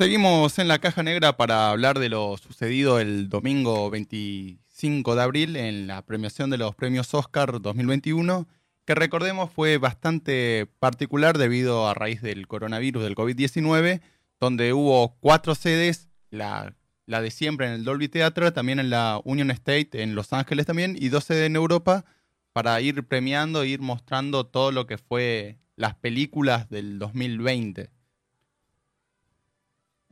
Seguimos 0.00 0.58
en 0.58 0.66
la 0.66 0.78
caja 0.78 1.02
negra 1.02 1.36
para 1.36 1.68
hablar 1.68 1.98
de 1.98 2.08
lo 2.08 2.38
sucedido 2.38 3.00
el 3.00 3.28
domingo 3.28 3.90
25 3.90 5.14
de 5.14 5.22
abril 5.22 5.56
en 5.56 5.86
la 5.88 6.06
premiación 6.06 6.48
de 6.48 6.56
los 6.56 6.74
premios 6.74 7.12
Oscar 7.12 7.60
2021, 7.60 8.48
que 8.86 8.94
recordemos 8.94 9.50
fue 9.52 9.76
bastante 9.76 10.66
particular 10.78 11.36
debido 11.36 11.86
a 11.86 11.92
raíz 11.92 12.22
del 12.22 12.48
coronavirus 12.48 13.02
del 13.02 13.14
COVID-19, 13.14 14.00
donde 14.40 14.72
hubo 14.72 15.18
cuatro 15.20 15.54
sedes, 15.54 16.08
la, 16.30 16.74
de 17.06 17.30
siempre 17.30 17.66
en 17.66 17.74
el 17.74 17.84
Dolby 17.84 18.08
Theatre, 18.08 18.52
también 18.52 18.80
en 18.80 18.88
la 18.88 19.20
Union 19.24 19.50
State 19.50 20.02
en 20.02 20.14
Los 20.14 20.32
Ángeles 20.32 20.64
también, 20.64 20.96
y 20.98 21.10
dos 21.10 21.24
sedes 21.24 21.46
en 21.46 21.56
Europa 21.56 22.06
para 22.54 22.80
ir 22.80 23.06
premiando, 23.06 23.66
ir 23.66 23.82
mostrando 23.82 24.46
todo 24.46 24.72
lo 24.72 24.86
que 24.86 24.96
fue 24.96 25.58
las 25.76 25.94
películas 25.94 26.70
del 26.70 26.98
2020. 26.98 27.99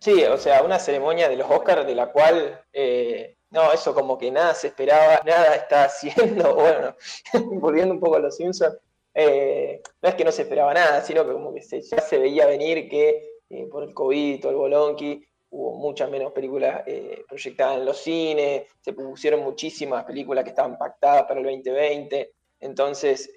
Sí, 0.00 0.22
o 0.24 0.36
sea, 0.38 0.62
una 0.62 0.78
ceremonia 0.78 1.28
de 1.28 1.36
los 1.36 1.50
Oscars 1.50 1.84
de 1.84 1.94
la 1.94 2.12
cual, 2.12 2.64
eh, 2.72 3.36
no, 3.50 3.72
eso 3.72 3.92
como 3.94 4.16
que 4.16 4.30
nada 4.30 4.54
se 4.54 4.68
esperaba, 4.68 5.20
nada 5.26 5.56
está 5.56 5.84
haciendo, 5.86 6.54
bueno, 6.54 6.94
volviendo 7.60 7.94
un 7.94 8.00
poco 8.00 8.16
a 8.16 8.20
los 8.20 8.36
Simpsons, 8.36 8.78
eh, 9.14 9.82
no 10.00 10.08
es 10.08 10.14
que 10.14 10.24
no 10.24 10.30
se 10.30 10.42
esperaba 10.42 10.72
nada, 10.72 11.02
sino 11.02 11.26
que 11.26 11.32
como 11.32 11.52
que 11.52 11.60
ya 11.60 12.00
se 12.00 12.18
veía 12.18 12.46
venir 12.46 12.88
que 12.88 13.40
eh, 13.50 13.66
por 13.66 13.82
el 13.82 13.92
COVID 13.92 14.40
todo 14.40 14.52
el 14.52 14.58
bolonqui 14.58 15.24
hubo 15.50 15.76
muchas 15.78 16.10
menos 16.10 16.32
películas 16.32 16.82
proyectadas 17.26 17.78
en 17.78 17.86
los 17.86 17.96
cines, 17.98 18.66
se 18.80 18.92
pusieron 18.92 19.40
muchísimas 19.40 20.04
películas 20.04 20.44
que 20.44 20.50
estaban 20.50 20.76
pactadas 20.76 21.22
para 21.22 21.40
el 21.40 21.46
2020, 21.46 22.32
entonces 22.60 23.32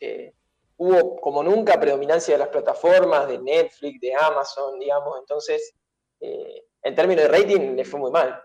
hubo 0.76 1.16
como 1.22 1.42
nunca 1.42 1.80
predominancia 1.80 2.34
de 2.34 2.40
las 2.40 2.50
plataformas, 2.50 3.30
de 3.30 3.40
Netflix, 3.40 4.02
de 4.02 4.14
Amazon, 4.14 4.78
digamos, 4.78 5.20
entonces 5.22 5.74
eh, 6.22 6.64
en 6.84 6.96
términos 6.96 7.24
de 7.24 7.30
rating 7.30 7.76
le 7.76 7.86
fue 7.86 8.00
muy 8.00 8.12
mal. 8.12 8.40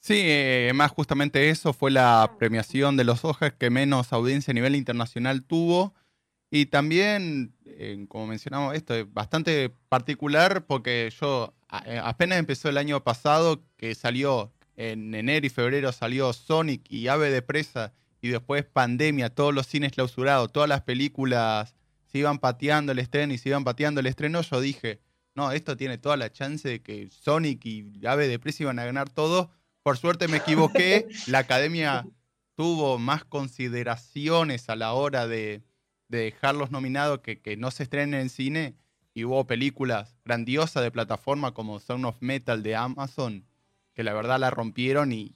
Sí, 0.00 0.20
eh, 0.24 0.70
más 0.74 0.90
justamente 0.92 1.48
eso 1.48 1.72
fue 1.72 1.90
la 1.90 2.36
premiación 2.38 2.96
de 2.96 3.04
los 3.04 3.24
Oscars 3.24 3.54
que 3.54 3.70
menos 3.70 4.12
audiencia 4.12 4.52
a 4.52 4.54
nivel 4.54 4.76
internacional 4.76 5.42
tuvo. 5.44 5.94
Y 6.50 6.66
también, 6.66 7.54
eh, 7.64 8.04
como 8.08 8.26
mencionamos, 8.26 8.74
esto 8.74 8.94
es 8.94 9.12
bastante 9.12 9.70
particular 9.88 10.66
porque 10.66 11.10
yo 11.20 11.54
apenas 11.68 12.38
empezó 12.38 12.68
el 12.68 12.78
año 12.78 13.02
pasado 13.02 13.64
que 13.76 13.94
salió 13.94 14.52
en 14.76 15.14
enero 15.14 15.46
y 15.46 15.50
febrero 15.50 15.90
salió 15.90 16.32
Sonic 16.32 16.82
y 16.90 17.08
Ave 17.08 17.30
de 17.30 17.42
Presa 17.42 17.92
y 18.20 18.28
después 18.28 18.64
pandemia, 18.64 19.30
todos 19.30 19.52
los 19.52 19.66
cines 19.66 19.92
clausurados, 19.92 20.52
todas 20.52 20.68
las 20.68 20.82
películas 20.82 21.74
se 22.06 22.18
iban 22.18 22.38
pateando 22.38 22.92
el 22.92 22.98
estreno 22.98 23.34
y 23.34 23.38
se 23.38 23.48
iban 23.50 23.64
pateando 23.64 24.00
el 24.00 24.06
estreno, 24.06 24.40
yo 24.40 24.60
dije, 24.60 25.00
no, 25.34 25.52
esto 25.52 25.76
tiene 25.76 25.98
toda 25.98 26.16
la 26.16 26.30
chance 26.30 26.68
de 26.68 26.82
que 26.82 27.10
Sonic 27.10 27.64
y 27.66 28.06
Ave 28.06 28.28
de 28.28 28.38
Prisa 28.38 28.64
iban 28.64 28.78
a 28.78 28.84
ganar 28.84 29.08
todo. 29.08 29.50
Por 29.82 29.98
suerte 29.98 30.28
me 30.28 30.38
equivoqué, 30.38 31.08
la 31.26 31.38
academia 31.38 32.06
tuvo 32.56 32.98
más 32.98 33.24
consideraciones 33.24 34.68
a 34.68 34.76
la 34.76 34.92
hora 34.92 35.26
de, 35.26 35.62
dejarlos 36.08 36.70
nominados 36.70 37.20
que, 37.20 37.40
que 37.40 37.56
no 37.56 37.70
se 37.70 37.82
estrenen 37.82 38.20
en 38.20 38.28
cine 38.28 38.76
y 39.14 39.24
hubo 39.24 39.46
películas 39.46 40.16
grandiosas 40.24 40.82
de 40.82 40.90
plataforma 40.92 41.54
como 41.54 41.80
Sound 41.80 42.04
of 42.04 42.16
Metal 42.20 42.62
de 42.62 42.76
Amazon 42.76 43.44
que 43.94 44.02
la 44.02 44.12
verdad 44.12 44.38
la 44.38 44.50
rompieron 44.50 45.12
y, 45.12 45.34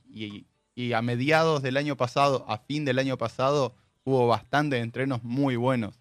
y, 0.75 0.93
a 0.93 1.03
mediados 1.03 1.63
del 1.63 1.77
año 1.77 1.97
pasado, 1.97 2.45
a 2.49 2.59
fin 2.59 2.85
del 2.85 2.99
año 2.99 3.17
pasado, 3.17 3.75
hubo 4.05 4.27
bastantes 4.27 4.83
entrenos 4.83 5.25
muy 5.25 5.57
buenos. 5.57 5.99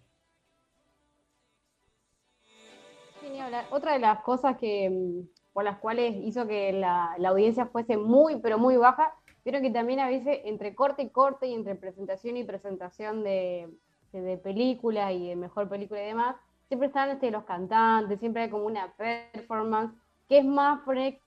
Otra 3.70 3.92
de 3.92 3.98
las 3.98 4.20
cosas 4.20 4.56
que 4.56 4.90
mm, 4.90 5.38
por 5.52 5.64
las 5.64 5.78
cuales 5.78 6.14
hizo 6.22 6.46
que 6.46 6.72
la, 6.72 7.16
audiencia 7.26 7.66
fuese 7.66 7.96
muy, 7.96 8.36
pero 8.36 8.58
muy 8.58 8.76
baja, 8.76 9.12
pero 9.42 9.60
que 9.60 9.70
también 9.70 10.00
a 10.00 10.08
veces 10.08 10.40
entre 10.44 10.74
corte 10.74 11.02
y 11.02 11.10
corte 11.10 11.48
y 11.48 11.54
entre 11.54 11.74
presentación 11.74 12.36
y 12.36 12.44
presentación 12.44 13.24
de, 13.24 13.68
de, 14.12 14.38
película 14.38 15.12
y 15.12 15.28
de 15.28 15.36
mejor 15.36 15.68
película 15.68 16.02
y 16.02 16.06
demás, 16.06 16.36
siempre 16.68 16.88
están 16.88 17.10
este, 17.10 17.30
los 17.30 17.44
cantantes, 17.44 18.20
siempre 18.20 18.42
hay 18.42 18.50
como 18.50 18.66
una 18.66 18.92
performance 18.92 19.94
que 20.28 20.38
es 20.38 20.44
más, 20.44 20.80
que 20.84 21.20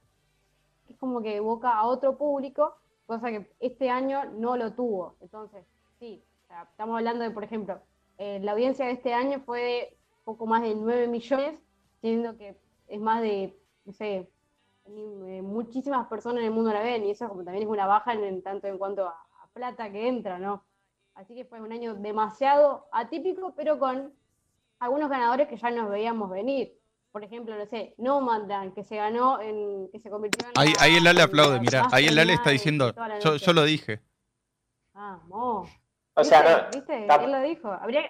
es 0.88 0.98
como 0.98 1.22
que 1.22 1.36
evoca 1.36 1.72
a 1.72 1.86
otro 1.86 2.18
público, 2.18 2.76
cosa 3.08 3.30
que 3.32 3.52
este 3.60 3.90
año 3.90 4.26
no 4.38 4.56
lo 4.56 4.74
tuvo. 4.74 5.16
Entonces, 5.20 5.66
sí, 6.00 6.24
estamos 6.72 6.98
hablando 6.98 7.24
de, 7.24 7.32
por 7.32 7.44
ejemplo, 7.44 7.82
eh, 8.18 8.40
la 8.42 8.52
audiencia 8.52 8.86
de 8.86 8.94
este 8.94 9.14
año 9.14 9.42
fue 9.46 9.62
de 9.62 9.98
poco 10.24 10.46
más 10.46 10.62
de 10.62 10.76
9 10.76 11.08
millones 11.08 11.60
siendo 12.02 12.38
que 12.38 12.58
es 12.88 13.00
más 13.00 13.22
de, 13.22 13.56
no 13.86 13.94
sé, 13.94 14.30
eh, 14.86 15.42
muchísimas 15.42 16.08
personas 16.08 16.40
en 16.40 16.48
el 16.48 16.52
mundo 16.52 16.74
la 16.74 16.82
ven 16.82 17.06
y 17.06 17.12
eso 17.12 17.30
como 17.30 17.44
también 17.44 17.64
es 17.64 17.70
una 17.70 17.86
baja 17.86 18.14
en, 18.14 18.42
tanto 18.42 18.68
en 18.68 18.78
cuanto 18.78 19.08
a, 19.08 19.16
plata 19.54 19.92
que 19.92 20.08
entra, 20.08 20.40
¿no? 20.40 20.64
Así 21.14 21.36
que 21.36 21.44
fue 21.44 21.60
un 21.60 21.74
año 21.74 21.94
demasiado 21.94 22.88
atípico, 22.94 23.54
pero 23.54 23.78
con 23.78 24.14
algunos 24.80 25.10
ganadores 25.10 25.50
que 25.50 25.58
ya 25.58 25.70
nos 25.72 25.90
veíamos 25.90 26.30
venir. 26.30 26.74
Por 27.12 27.26
ejemplo, 27.26 27.58
no 27.58 27.66
sé, 27.66 27.94
Nomadland, 27.98 28.74
que 28.74 28.86
se 28.86 28.96
ganó 28.96 29.42
en. 29.42 29.90
que 29.92 30.00
se 30.00 30.10
convirtió 30.10 30.48
en. 30.48 30.54
Ahí, 30.56 30.74
ahí 30.80 30.96
el 30.96 31.06
Ale 31.06 31.22
aplaude, 31.22 31.60
mira, 31.60 31.86
ahí 31.92 32.06
el 32.06 32.18
Ale 32.18 32.34
está 32.34 32.52
diciendo. 32.52 32.96
Yo, 33.22 33.36
yo, 33.36 33.52
lo 33.52 33.66
dije. 33.66 34.02
Ah, 34.94 35.20
mo. 35.28 35.68
O 36.14 36.24
sea, 36.24 36.42
no. 36.42 36.70
¿Viste? 36.72 37.06
Él 37.06 37.32
lo 37.32 37.42
dijo. 37.42 37.70
Habría 37.74 38.10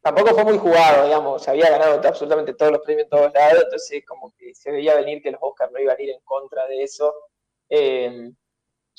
tampoco 0.00 0.34
fue 0.34 0.44
muy 0.44 0.58
jugado, 0.58 1.04
digamos, 1.04 1.42
se 1.42 1.50
había 1.50 1.70
ganado 1.70 2.00
absolutamente 2.06 2.54
todos 2.54 2.72
los 2.72 2.80
premios 2.82 3.04
en 3.04 3.10
todos 3.10 3.32
lados, 3.32 3.62
entonces 3.64 4.04
como 4.06 4.32
que 4.36 4.54
se 4.54 4.70
veía 4.70 4.94
venir 4.94 5.22
que 5.22 5.30
los 5.30 5.40
Oscars 5.42 5.72
no 5.72 5.80
iban 5.80 5.96
a 5.98 6.02
ir 6.02 6.10
en 6.10 6.20
contra 6.24 6.66
de 6.66 6.82
eso. 6.82 7.14
Eh, 7.68 8.32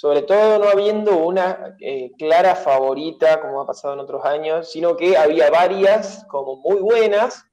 sobre 0.02 0.24
todo 0.24 0.58
no 0.58 0.68
habiendo 0.70 1.16
una 1.18 1.76
eh, 1.80 2.12
clara 2.18 2.56
favorita, 2.56 3.40
como 3.40 3.62
ha 3.62 3.68
pasado 3.68 3.94
en 3.94 4.00
otros 4.00 4.26
años, 4.26 4.72
sino 4.72 4.96
que 4.96 5.16
había 5.16 5.52
varias 5.52 6.26
como 6.28 6.56
muy 6.56 6.82
buenas, 6.82 7.46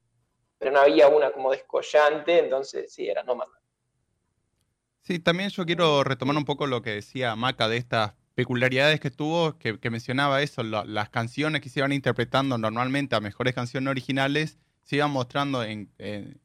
pero 0.57 0.71
no 0.71 0.81
había 0.81 1.09
una 1.09 1.31
como 1.31 1.51
descollante, 1.51 2.39
entonces 2.39 2.91
sí, 2.91 3.07
era 3.07 3.23
no. 3.23 3.39
Sí, 5.03 5.19
también 5.19 5.51
yo 5.51 5.67
quiero 5.67 6.05
retomar 6.05 6.37
un 6.37 6.47
poco 6.47 6.67
lo 6.67 6.81
que 6.81 6.91
decía 6.91 7.37
Maca 7.37 7.69
de 7.69 7.77
estas 7.77 8.15
peculiaridades 8.39 9.01
que 9.01 9.11
tuvo, 9.11 9.59
que, 9.59 9.91
mencionaba 9.91 10.43
eso, 10.43 10.63
las 10.63 11.09
canciones 11.09 11.61
que 11.61 11.69
se 11.69 11.81
iban 11.81 11.91
interpretando 11.91 12.57
normalmente 12.57 13.17
a 13.17 13.21
mejores 13.21 13.53
canciones 13.53 13.91
originales, 13.91 14.59
se 14.85 14.95
iban 14.95 15.11
mostrando 15.11 15.65
en, 15.65 15.91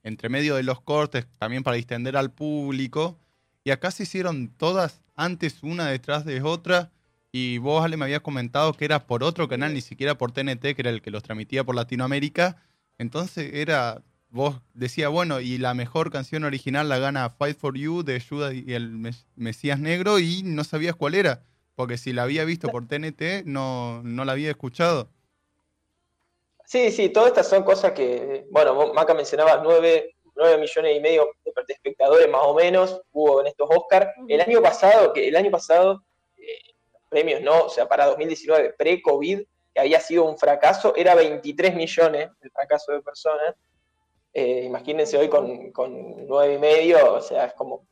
entre 0.02 0.28
medio 0.28 0.56
de 0.56 0.64
los 0.64 0.82
cortes, 0.82 1.28
también 1.38 1.62
para 1.62 1.78
distender 1.78 2.18
al 2.18 2.32
público. 2.32 3.20
Y 3.64 3.70
acá 3.70 3.92
se 3.92 4.04
hicieron 4.04 4.48
todas 4.58 5.04
antes 5.16 5.62
una 5.62 5.86
detrás 5.86 6.26
de 6.26 6.42
otra. 6.42 6.90
Y 7.32 7.60
vos, 7.60 7.86
Ale, 7.86 7.96
me 7.96 8.06
habías 8.06 8.22
comentado 8.22 8.74
que 8.74 8.86
era 8.86 9.06
por 9.06 9.24
otro 9.24 9.48
canal, 9.48 9.76
ni 9.76 9.82
siquiera 9.82 10.18
por 10.18 10.32
TNT, 10.32 10.62
que 10.62 10.76
era 10.78 10.90
el 10.90 11.04
que 11.04 11.12
los 11.12 11.22
transmitía 11.22 11.64
por 11.64 11.76
Latinoamérica. 11.76 12.58
Entonces 12.98 13.52
era, 13.54 14.02
vos 14.32 14.64
decía, 14.74 15.10
bueno, 15.10 15.42
y 15.42 15.60
la 15.60 15.76
mejor 15.76 16.10
canción 16.10 16.44
original 16.44 16.90
la 16.90 16.98
gana 16.98 17.30
Fight 17.30 17.56
for 17.56 17.78
You 17.78 18.02
de 18.02 18.20
Judas 18.20 18.56
y 18.56 18.74
el 18.74 19.14
Mesías 19.36 19.80
Negro 19.80 20.18
y 20.18 20.42
no 20.42 20.64
sabías 20.64 20.96
cuál 20.96 21.14
era. 21.14 21.44
Porque 21.76 21.98
si 21.98 22.14
la 22.14 22.24
había 22.24 22.46
visto 22.46 22.70
por 22.70 22.88
TNT, 22.88 23.46
no, 23.46 24.02
no 24.04 24.26
la 24.26 24.34
había 24.34 24.52
escuchado. 24.52 25.10
Sí, 26.66 26.92
sí, 26.92 27.10
todas 27.10 27.30
estas 27.30 27.50
son 27.50 27.64
cosas 27.64 27.92
que, 27.92 28.46
bueno, 28.50 28.94
Maca 28.94 29.14
mencionaba 29.14 29.62
nueve, 29.64 30.16
millones 30.36 30.98
y 30.98 31.00
medio 31.00 31.30
de 31.46 31.74
espectadores 31.74 32.28
más 32.30 32.42
o 32.44 32.56
menos 32.56 33.02
hubo 33.12 33.42
en 33.42 33.48
estos 33.48 33.70
Oscars. 33.70 34.10
El 34.28 34.42
año 34.42 34.62
pasado, 34.62 35.14
que 35.14 35.28
el 35.28 35.36
año 35.36 35.52
pasado, 35.52 36.04
eh, 36.38 36.74
premios 37.10 37.42
no, 37.42 37.66
o 37.66 37.70
sea, 37.70 37.88
para 37.88 38.06
2019, 38.08 38.74
pre-COVID, 38.78 39.42
que 39.74 39.80
había 39.80 40.00
sido 40.00 40.26
un 40.26 40.38
fracaso, 40.38 40.96
era 40.96 41.16
23 41.16 41.76
millones 41.76 42.30
el 42.42 42.52
fracaso 42.52 42.92
de 42.92 43.02
personas. 43.02 43.56
Eh, 44.34 44.64
imagínense 44.66 45.18
hoy 45.18 45.30
con, 45.30 45.72
con 45.72 46.26
nueve 46.28 46.56
y 46.56 46.58
medio, 46.58 47.14
o 47.14 47.22
sea, 47.22 47.46
es 47.46 47.54
como 47.54 47.86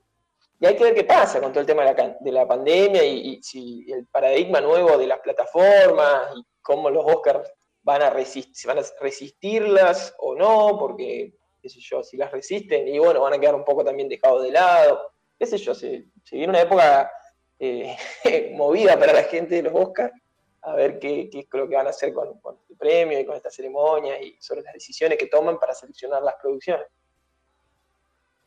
y 0.61 0.67
hay 0.67 0.75
que 0.75 0.83
ver 0.83 0.93
qué 0.93 1.03
pasa 1.03 1.41
con 1.41 1.51
todo 1.51 1.61
el 1.61 1.65
tema 1.65 1.83
de 1.83 2.31
la, 2.31 2.47
pandemia 2.47 3.03
y, 3.03 3.41
si 3.41 3.83
el 3.91 4.05
paradigma 4.05 4.61
nuevo 4.61 4.95
de 4.95 5.07
las 5.07 5.19
plataformas 5.19 6.35
y 6.37 6.45
cómo 6.61 6.87
los 6.91 7.03
Oscars 7.03 7.51
van 7.81 8.03
a, 8.03 8.11
resistir, 8.11 8.67
van 8.67 8.77
a 8.77 8.83
resistirlas 8.99 10.13
o 10.19 10.35
no, 10.35 10.77
porque, 10.77 11.33
qué 11.59 11.67
sé 11.67 11.79
yo, 11.79 12.03
si 12.03 12.15
las 12.15 12.31
resisten 12.31 12.87
y 12.87 12.99
bueno, 12.99 13.21
van 13.21 13.33
a 13.33 13.39
quedar 13.39 13.55
un 13.55 13.65
poco 13.65 13.83
también 13.83 14.07
dejados 14.07 14.43
de 14.43 14.51
lado. 14.51 15.01
Qué 15.39 15.47
sé 15.47 15.57
yo, 15.57 15.73
se, 15.73 16.05
viene 16.31 16.49
una 16.49 16.61
época 16.61 17.11
eh, 17.57 17.97
movida 18.55 18.99
para 18.99 19.13
la 19.13 19.23
gente 19.23 19.55
de 19.55 19.63
los 19.63 19.73
Oscars, 19.73 20.13
a 20.61 20.75
ver 20.75 20.99
qué, 20.99 21.27
es 21.33 21.47
lo 21.53 21.67
que 21.67 21.75
van 21.75 21.87
a 21.87 21.89
hacer 21.89 22.13
con, 22.13 22.39
con 22.39 22.59
el 22.69 22.77
premio 22.77 23.19
y 23.19 23.25
con 23.25 23.35
esta 23.35 23.49
ceremonia 23.49 24.21
y 24.21 24.37
sobre 24.39 24.61
las 24.61 24.75
decisiones 24.75 25.17
que 25.17 25.25
toman 25.25 25.57
para 25.57 25.73
seleccionar 25.73 26.21
las 26.21 26.35
producciones. 26.39 26.85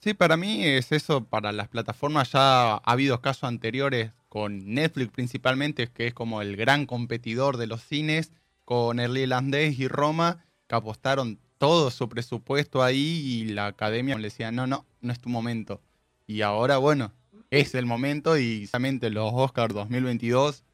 Sí, 0.05 0.13
para 0.13 0.37
mí 0.37 0.63
es 0.67 0.93
eso, 0.93 1.25
para 1.25 1.51
las 1.51 1.69
plataformas 1.69 2.31
ya 2.33 2.75
ha 2.75 2.77
habido 2.85 3.23
casos 3.23 3.45
anteriores 3.45 4.13
con 4.29 4.75
Netflix 4.75 5.11
principalmente, 5.11 5.89
que 5.89 6.09
es 6.09 6.13
como 6.13 6.43
el 6.43 6.57
gran 6.57 6.85
competidor 6.85 7.57
de 7.57 7.67
los 7.67 7.83
cines, 7.83 8.31
con 8.67 9.01
Early 9.01 9.23
Irlandés 9.23 9.79
y 9.79 9.89
Roma, 9.89 10.45
que 10.67 10.75
apostaron 10.75 11.39
todo 11.57 11.91
su 11.91 12.07
presupuesto 12.11 12.83
ahí 12.83 12.99
y 12.99 13.45
la 13.47 13.65
academia 13.65 14.17
le 14.17 14.25
decía, 14.25 14.53
no, 14.53 14.67
no, 14.67 14.85
no 15.01 15.11
es 15.11 15.21
tu 15.21 15.31
momento. 15.31 15.81
Y 16.27 16.43
ahora, 16.43 16.77
bueno, 16.77 17.11
es 17.49 17.75
el 17.75 17.87
momento 17.87 18.37
y 18.37 18.57
precisamente 18.57 19.09
los 19.09 19.31
Oscars 19.33 19.73
2022, 19.73 20.65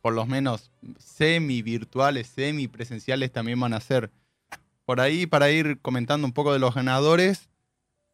por 0.00 0.14
lo 0.14 0.24
menos 0.24 0.70
semi 0.96 1.60
virtuales, 1.60 2.26
semi 2.26 2.68
presenciales 2.68 3.32
también 3.32 3.60
van 3.60 3.74
a 3.74 3.80
ser. 3.80 4.10
Por 4.86 4.98
ahí, 4.98 5.26
para 5.26 5.50
ir 5.50 5.78
comentando 5.82 6.26
un 6.26 6.32
poco 6.32 6.54
de 6.54 6.58
los 6.58 6.74
ganadores, 6.74 7.50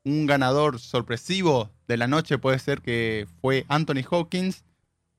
un 0.09 0.27
ganador 0.27 0.81
sorpresivo 0.81 1.71
de 1.87 1.97
la 1.97 2.07
noche 2.07 2.39
puede 2.39 2.59
ser 2.59 2.81
que 2.81 3.27
fue 3.41 3.65
Anthony 3.69 4.03
Hawkins, 4.11 4.65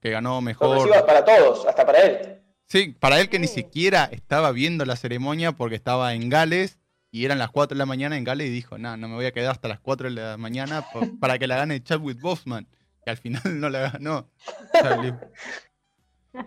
que 0.01 0.09
ganó 0.09 0.41
mejor. 0.41 0.77
Sorpresivo 0.77 1.05
para 1.05 1.25
todos, 1.25 1.65
hasta 1.67 1.85
para 1.85 2.01
él. 2.01 2.41
Sí, 2.65 2.95
para 2.99 3.19
él 3.19 3.29
que 3.29 3.39
ni 3.39 3.47
siquiera 3.47 4.09
estaba 4.11 4.51
viendo 4.51 4.85
la 4.85 4.95
ceremonia 4.95 5.53
porque 5.53 5.75
estaba 5.75 6.13
en 6.13 6.29
Gales 6.29 6.77
y 7.11 7.25
eran 7.25 7.39
las 7.39 7.49
4 7.49 7.75
de 7.75 7.79
la 7.79 7.85
mañana 7.85 8.15
en 8.17 8.23
Gales 8.23 8.47
y 8.47 8.51
dijo, 8.51 8.77
no, 8.77 8.95
no 8.97 9.07
me 9.07 9.15
voy 9.15 9.25
a 9.25 9.31
quedar 9.31 9.51
hasta 9.51 9.67
las 9.67 9.79
4 9.79 10.09
de 10.09 10.15
la 10.15 10.37
mañana 10.37 10.85
para 11.19 11.39
que 11.39 11.47
la 11.47 11.57
gane 11.57 11.83
Chadwick 11.83 12.21
Boseman, 12.21 12.67
que 13.03 13.09
al 13.09 13.17
final 13.17 13.41
no 13.59 13.69
la 13.69 13.91
ganó. 13.91 14.29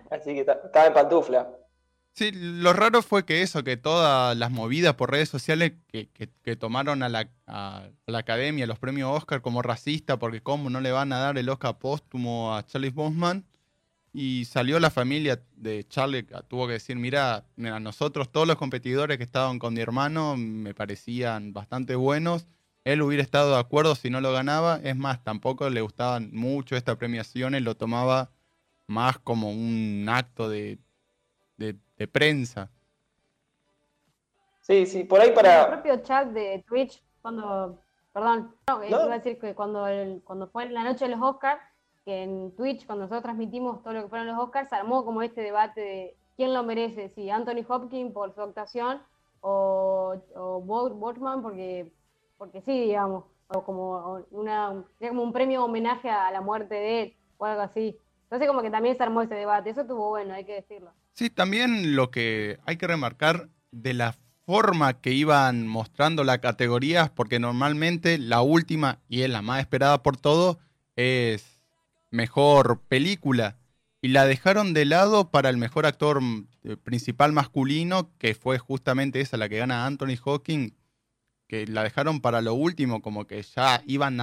Así 0.09 0.33
que 0.33 0.39
estaba 0.41 0.85
en 0.87 0.93
pantufla. 0.93 1.49
Sí, 2.15 2.31
lo 2.31 2.73
raro 2.73 3.01
fue 3.01 3.25
que 3.25 3.41
eso, 3.41 3.63
que 3.63 3.75
todas 3.75 4.37
las 4.37 4.51
movidas 4.51 4.93
por 4.93 5.09
redes 5.09 5.29
sociales 5.29 5.73
que, 5.91 6.55
tomaron 6.55 7.01
a 7.01 7.09
la, 7.09 7.29
a 7.47 7.89
la, 8.05 8.19
academia, 8.19 8.67
los 8.67 8.77
premios 8.77 9.09
Oscar 9.11 9.41
como 9.41 9.63
racista, 9.63 10.19
porque 10.19 10.41
cómo 10.41 10.69
no 10.69 10.79
le 10.79 10.91
van 10.91 11.11
a 11.11 11.17
dar 11.17 11.37
el 11.39 11.49
Oscar 11.49 11.79
póstumo 11.79 12.55
a 12.55 12.65
Charlie 12.67 12.91
Boseman, 12.91 13.45
y 14.13 14.45
salió 14.45 14.79
la 14.79 14.91
familia 14.91 15.41
de 15.55 15.87
Charlie, 15.87 16.27
tuvo 16.47 16.67
que 16.67 16.73
decir, 16.73 16.95
mira, 16.97 17.45
a 17.57 17.79
nosotros 17.79 18.31
todos 18.31 18.47
los 18.47 18.57
competidores 18.57 19.17
que 19.17 19.23
estaban 19.23 19.57
con 19.57 19.73
mi 19.73 19.81
hermano 19.81 20.37
me 20.37 20.75
parecían 20.75 21.51
bastante 21.51 21.95
buenos. 21.95 22.45
Él 22.83 23.01
hubiera 23.01 23.23
estado 23.23 23.53
de 23.53 23.59
acuerdo 23.59 23.95
si 23.95 24.11
no 24.11 24.21
lo 24.21 24.31
ganaba. 24.31 24.79
Es 24.83 24.95
más, 24.95 25.23
tampoco 25.23 25.67
le 25.71 25.81
gustaban 25.81 26.29
mucho 26.31 26.75
esta 26.75 26.95
premiación. 26.95 27.55
Él 27.55 27.63
lo 27.63 27.75
tomaba 27.75 28.29
más 28.85 29.17
como 29.17 29.49
un 29.49 30.05
acto 30.09 30.47
de, 30.47 30.77
de, 31.63 32.07
prensa. 32.07 32.69
Sí, 34.61 34.85
sí, 34.85 35.03
por 35.03 35.21
ahí 35.21 35.31
para... 35.31 35.63
El 35.63 35.71
propio 35.71 35.97
chat 36.03 36.27
de 36.29 36.63
Twitch, 36.67 37.01
cuando... 37.21 37.79
Perdón, 38.11 38.55
no, 38.67 38.83
iba 38.83 39.03
a 39.05 39.17
decir 39.17 39.39
que 39.39 39.55
cuando, 39.55 39.87
cuando 40.23 40.47
fue 40.47 40.69
la 40.69 40.83
noche 40.83 41.05
de 41.05 41.15
los 41.15 41.21
Oscars, 41.21 41.61
que 42.05 42.23
en 42.23 42.55
Twitch, 42.55 42.85
cuando 42.85 43.05
nosotros 43.05 43.23
transmitimos 43.23 43.81
todo 43.81 43.93
lo 43.93 44.03
que 44.03 44.09
fueron 44.09 44.27
los 44.27 44.37
Oscars, 44.37 44.69
se 44.69 44.75
armó 44.75 45.03
como 45.03 45.23
este 45.23 45.41
debate 45.41 45.81
de 45.81 46.17
quién 46.35 46.53
lo 46.53 46.63
merece, 46.63 47.09
si 47.09 47.29
Anthony 47.29 47.65
Hopkins 47.67 48.13
por 48.13 48.33
su 48.35 48.41
actuación 48.41 49.01
o, 49.41 50.15
o 50.35 50.63
porque, 51.41 51.91
porque 52.37 52.61
sí, 52.61 52.79
digamos, 52.81 53.25
o 53.47 53.63
como, 53.63 54.25
una, 54.31 54.83
como 54.99 55.23
un 55.23 55.33
premio 55.33 55.65
homenaje 55.65 56.09
a 56.09 56.31
la 56.31 56.41
muerte 56.41 56.75
de 56.75 57.01
él 57.01 57.17
o 57.37 57.45
algo 57.45 57.61
así. 57.61 57.97
Entonces 58.23 58.47
como 58.47 58.61
que 58.61 58.71
también 58.71 58.95
se 58.95 59.03
armó 59.03 59.21
ese 59.21 59.35
debate, 59.35 59.69
eso 59.69 59.81
estuvo 59.81 60.09
bueno, 60.09 60.33
hay 60.33 60.45
que 60.45 60.55
decirlo. 60.55 60.91
Sí, 61.13 61.29
también 61.29 61.95
lo 61.95 62.11
que 62.11 62.59
hay 62.65 62.77
que 62.77 62.87
remarcar 62.87 63.49
de 63.71 63.93
la 63.93 64.15
forma 64.45 64.99
que 64.99 65.11
iban 65.11 65.67
mostrando 65.67 66.23
las 66.23 66.39
categorías, 66.39 67.09
porque 67.09 67.39
normalmente 67.39 68.17
la 68.17 68.41
última, 68.41 68.99
y 69.07 69.21
es 69.21 69.29
la 69.29 69.41
más 69.41 69.59
esperada 69.61 70.03
por 70.03 70.17
todos, 70.17 70.57
es 70.95 71.61
mejor 72.11 72.81
película 72.87 73.57
y 74.01 74.09
la 74.09 74.25
dejaron 74.25 74.73
de 74.73 74.83
lado 74.83 75.31
para 75.31 75.49
el 75.49 75.57
mejor 75.57 75.85
actor 75.85 76.19
mm, 76.19 76.47
eh, 76.63 76.77
principal 76.77 77.31
masculino, 77.31 78.11
que 78.17 78.35
fue 78.35 78.57
justamente 78.59 79.21
esa 79.21 79.37
la 79.37 79.47
que 79.47 79.59
gana 79.59 79.85
Anthony 79.85 80.17
Hawking, 80.23 80.73
que 81.47 81.65
la 81.67 81.83
dejaron 81.83 82.19
para 82.19 82.41
lo 82.41 82.53
último, 82.53 83.01
como 83.01 83.25
que 83.25 83.41
ya 83.41 83.81
iban 83.87 84.17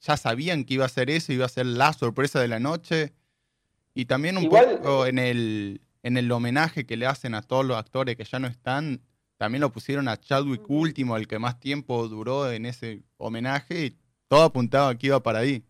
ya 0.00 0.16
sabían 0.16 0.64
que 0.64 0.74
iba 0.74 0.84
a 0.84 0.88
ser 0.88 1.10
eso, 1.10 1.32
iba 1.32 1.46
a 1.46 1.48
ser 1.48 1.66
la 1.66 1.92
sorpresa 1.92 2.40
de 2.40 2.48
la 2.48 2.58
noche. 2.58 3.12
Y 3.94 4.06
también 4.06 4.36
un 4.36 4.48
poco 4.48 5.06
en 5.06 5.20
el, 5.20 5.80
en 6.04 6.18
el 6.18 6.30
homenaje 6.30 6.84
que 6.84 6.98
le 6.98 7.06
hacen 7.06 7.34
a 7.34 7.42
todos 7.42 7.64
los 7.64 7.78
actores 7.78 8.14
que 8.14 8.24
ya 8.24 8.38
no 8.38 8.46
están, 8.46 9.00
también 9.38 9.62
lo 9.62 9.72
pusieron 9.72 10.06
a 10.06 10.20
Chadwick 10.20 10.68
último, 10.68 11.16
el 11.16 11.26
que 11.26 11.38
más 11.38 11.58
tiempo 11.58 12.06
duró 12.08 12.50
en 12.50 12.66
ese 12.66 13.02
homenaje, 13.16 13.86
y 13.86 13.98
todo 14.28 14.42
apuntaba 14.42 14.94
que 14.96 15.08
iba 15.08 15.20
para 15.22 15.38
ahí. 15.40 15.64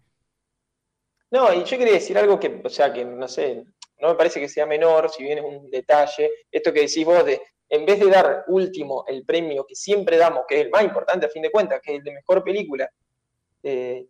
No, 1.30 1.54
y 1.54 1.62
yo 1.64 1.78
quería 1.78 1.94
decir 1.94 2.18
algo 2.18 2.38
que, 2.38 2.60
o 2.64 2.68
sea, 2.68 2.92
que 2.92 3.04
no 3.04 3.28
sé, 3.28 3.64
no 4.00 4.08
me 4.08 4.14
parece 4.16 4.40
que 4.40 4.48
sea 4.48 4.66
menor, 4.66 5.08
si 5.08 5.22
bien 5.22 5.38
es 5.38 5.44
un 5.44 5.70
detalle, 5.70 6.28
esto 6.50 6.72
que 6.72 6.80
decís 6.80 7.04
vos 7.04 7.24
de, 7.24 7.40
en 7.68 7.86
vez 7.86 8.00
de 8.00 8.10
dar 8.10 8.44
último 8.48 9.04
el 9.06 9.24
premio 9.24 9.64
que 9.64 9.76
siempre 9.76 10.16
damos, 10.16 10.44
que 10.48 10.58
es 10.58 10.64
el 10.64 10.70
más 10.70 10.82
importante 10.82 11.26
a 11.26 11.30
fin 11.30 11.42
de 11.42 11.52
cuentas, 11.52 11.80
que 11.80 11.92
es 11.92 11.98
el 11.98 12.04
de 12.04 12.12
mejor 12.12 12.42
película, 12.42 12.90
eh, 13.62 14.04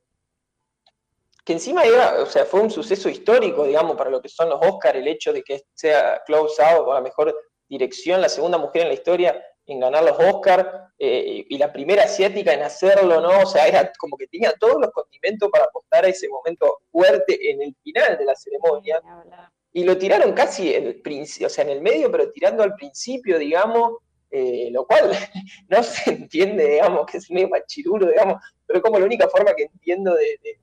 que 1.44 1.52
encima 1.52 1.84
era, 1.84 2.22
o 2.22 2.26
sea, 2.26 2.46
fue 2.46 2.60
un 2.60 2.70
suceso 2.70 3.08
histórico, 3.08 3.64
digamos, 3.64 3.96
para 3.96 4.10
lo 4.10 4.22
que 4.22 4.28
son 4.28 4.48
los 4.48 4.60
Oscars, 4.62 4.98
el 4.98 5.08
hecho 5.08 5.32
de 5.32 5.42
que 5.42 5.62
sea 5.74 6.22
Close 6.26 6.62
Out 6.62 6.88
o 6.88 6.94
la 6.94 7.02
mejor 7.02 7.34
dirección, 7.68 8.20
la 8.20 8.28
segunda 8.28 8.56
mujer 8.56 8.82
en 8.82 8.88
la 8.88 8.94
historia, 8.94 9.44
en 9.66 9.80
ganar 9.80 10.04
los 10.04 10.18
Oscars 10.18 10.66
eh, 10.98 11.44
y 11.48 11.58
la 11.58 11.72
primera 11.72 12.04
asiática 12.04 12.52
en 12.52 12.62
hacerlo, 12.62 13.20
¿no? 13.20 13.40
O 13.40 13.46
sea, 13.46 13.66
era 13.66 13.92
como 13.98 14.16
que 14.16 14.26
tenía 14.26 14.52
todos 14.58 14.76
los 14.80 14.90
condimentos 14.90 15.50
para 15.50 15.64
apostar 15.64 16.04
a 16.04 16.08
ese 16.08 16.28
momento 16.28 16.78
fuerte 16.90 17.50
en 17.50 17.62
el 17.62 17.74
final 17.82 18.18
de 18.18 18.24
la 18.24 18.34
ceremonia. 18.34 19.00
Y 19.72 19.84
lo 19.84 19.98
tiraron 19.98 20.32
casi 20.32 20.74
en 20.74 20.86
el, 20.86 21.02
o 21.44 21.48
sea, 21.48 21.64
en 21.64 21.70
el 21.70 21.80
medio, 21.82 22.10
pero 22.10 22.30
tirando 22.30 22.62
al 22.62 22.74
principio, 22.74 23.38
digamos, 23.38 23.98
eh, 24.30 24.68
lo 24.70 24.86
cual 24.86 25.10
no 25.68 25.82
se 25.82 26.10
entiende, 26.10 26.66
digamos, 26.68 27.06
que 27.06 27.18
es 27.18 27.30
medio 27.30 27.48
machirulo, 27.48 28.06
digamos, 28.06 28.42
pero 28.66 28.82
como 28.82 28.98
la 28.98 29.06
única 29.06 29.28
forma 29.28 29.54
que 29.54 29.64
entiendo 29.64 30.14
de, 30.14 30.38
de, 30.42 30.58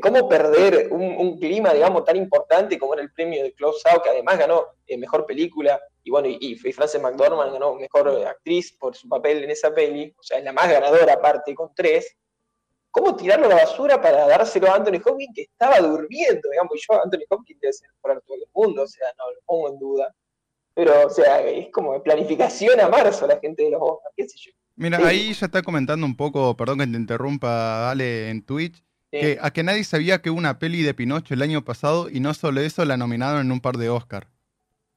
cómo 0.00 0.28
perder 0.28 0.88
un, 0.90 1.38
clima, 1.38 1.72
digamos, 1.72 2.04
tan 2.04 2.16
importante 2.16 2.78
como 2.78 2.94
era 2.94 3.02
el 3.02 3.12
premio 3.12 3.42
de 3.42 3.52
Close 3.52 3.86
Out, 3.90 4.02
que 4.02 4.10
además 4.10 4.38
ganó 4.38 4.64
eh, 4.86 4.96
Mejor 4.96 5.26
Película, 5.26 5.80
y 6.02 6.10
bueno, 6.10 6.28
y, 6.28 6.38
y 6.40 6.72
Frances 6.72 7.00
McDormand 7.00 7.52
ganó 7.52 7.74
mejor 7.74 8.08
actriz 8.26 8.72
por 8.72 8.94
su 8.94 9.08
papel 9.08 9.44
en 9.44 9.50
esa 9.50 9.74
peli, 9.74 10.14
o 10.18 10.22
sea, 10.22 10.38
es 10.38 10.44
la 10.44 10.52
más 10.52 10.70
ganadora 10.70 11.14
aparte, 11.14 11.54
con 11.54 11.74
tres. 11.74 12.16
¿Cómo 12.90 13.16
tirarlo 13.16 13.46
a 13.46 13.48
la 13.48 13.54
basura 13.56 14.00
para 14.00 14.28
dárselo 14.28 14.70
a 14.70 14.76
Anthony 14.76 15.00
Hopkins 15.04 15.34
que 15.34 15.42
estaba 15.42 15.80
durmiendo? 15.80 16.48
Digamos, 16.48 16.76
y 16.76 16.78
yo, 16.78 17.02
Anthony 17.02 17.24
Hopkins 17.28 17.60
debe 17.60 17.72
ser 17.72 17.90
por 18.00 18.20
todo 18.22 18.36
el 18.36 18.44
mundo, 18.54 18.82
o 18.82 18.86
sea, 18.86 19.08
no 19.18 19.32
lo 19.32 19.40
pongo 19.44 19.68
en 19.68 19.78
duda. 19.78 20.14
Pero, 20.74 21.06
o 21.06 21.10
sea, 21.10 21.40
es 21.40 21.70
como 21.72 22.00
planificación 22.02 22.78
a 22.80 22.88
marzo 22.88 23.26
la 23.26 23.38
gente 23.40 23.64
de 23.64 23.70
los 23.70 23.82
Oscars, 23.82 24.14
qué 24.16 24.28
sé 24.28 24.36
yo. 24.38 24.52
Mira, 24.76 24.98
ahí 25.06 25.32
ya 25.32 25.46
está 25.46 25.62
comentando 25.62 26.04
un 26.04 26.16
poco, 26.16 26.56
perdón 26.56 26.78
que 26.78 26.86
te 26.86 26.96
interrumpa, 26.96 27.90
Ale, 27.90 28.30
en 28.30 28.44
Twitch, 28.44 28.82
que 29.20 29.38
a 29.40 29.50
que 29.52 29.62
nadie 29.62 29.84
sabía 29.84 30.20
que 30.20 30.30
hubo 30.30 30.38
una 30.38 30.58
peli 30.58 30.82
de 30.82 30.94
Pinocho 30.94 31.34
el 31.34 31.42
año 31.42 31.64
pasado 31.64 32.08
y 32.10 32.20
no 32.20 32.34
solo 32.34 32.60
eso, 32.60 32.84
la 32.84 32.96
nominaron 32.96 33.40
en 33.40 33.52
un 33.52 33.60
par 33.60 33.76
de 33.76 33.88
Oscars. 33.88 34.26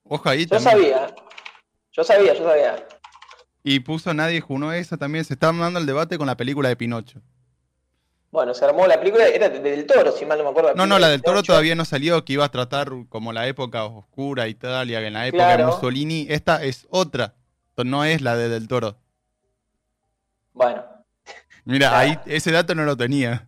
Ojo 0.03 0.29
ahí. 0.29 0.45
Yo 0.45 0.59
sabía. 0.59 1.13
Yo 1.91 2.03
sabía, 2.03 2.33
yo 2.33 2.43
sabía. 2.43 2.87
Y 3.63 3.79
puso 3.81 4.13
nadie 4.13 4.39
junó 4.39 4.71
esa 4.71 4.97
también. 4.97 5.25
Se 5.25 5.33
estaba 5.33 5.57
dando 5.57 5.79
el 5.79 5.85
debate 5.85 6.17
con 6.17 6.27
la 6.27 6.37
película 6.37 6.69
de 6.69 6.75
Pinocho. 6.75 7.21
Bueno, 8.29 8.53
se 8.53 8.65
armó 8.65 8.85
la 8.87 8.99
película, 8.99 9.25
era 9.27 9.49
de, 9.49 9.59
Del 9.59 9.85
Toro, 9.85 10.11
si 10.11 10.25
mal 10.25 10.37
no 10.37 10.43
me 10.43 10.49
acuerdo. 10.51 10.75
No, 10.75 10.85
no, 10.85 10.99
la 10.99 11.09
del 11.09 11.21
Toro 11.21 11.43
todavía 11.43 11.75
no 11.75 11.85
salió, 11.85 12.23
que 12.25 12.33
iba 12.33 12.45
a 12.45 12.51
tratar 12.51 12.91
como 13.09 13.33
la 13.33 13.47
época 13.47 13.85
oscura 13.85 14.47
Italia, 14.47 15.01
en 15.01 15.13
la 15.13 15.27
época 15.27 15.57
de 15.57 15.65
Mussolini. 15.65 16.27
Esta 16.29 16.63
es 16.63 16.87
otra, 16.89 17.35
no 17.77 18.03
es 18.03 18.21
la 18.21 18.35
de 18.35 18.49
Del 18.49 18.67
Toro. 18.67 18.97
Bueno. 20.53 20.83
Mira, 21.65 21.97
ahí 21.97 22.19
ese 22.25 22.51
dato 22.51 22.75
no 22.75 22.83
lo 22.83 22.95
tenía. 22.97 23.46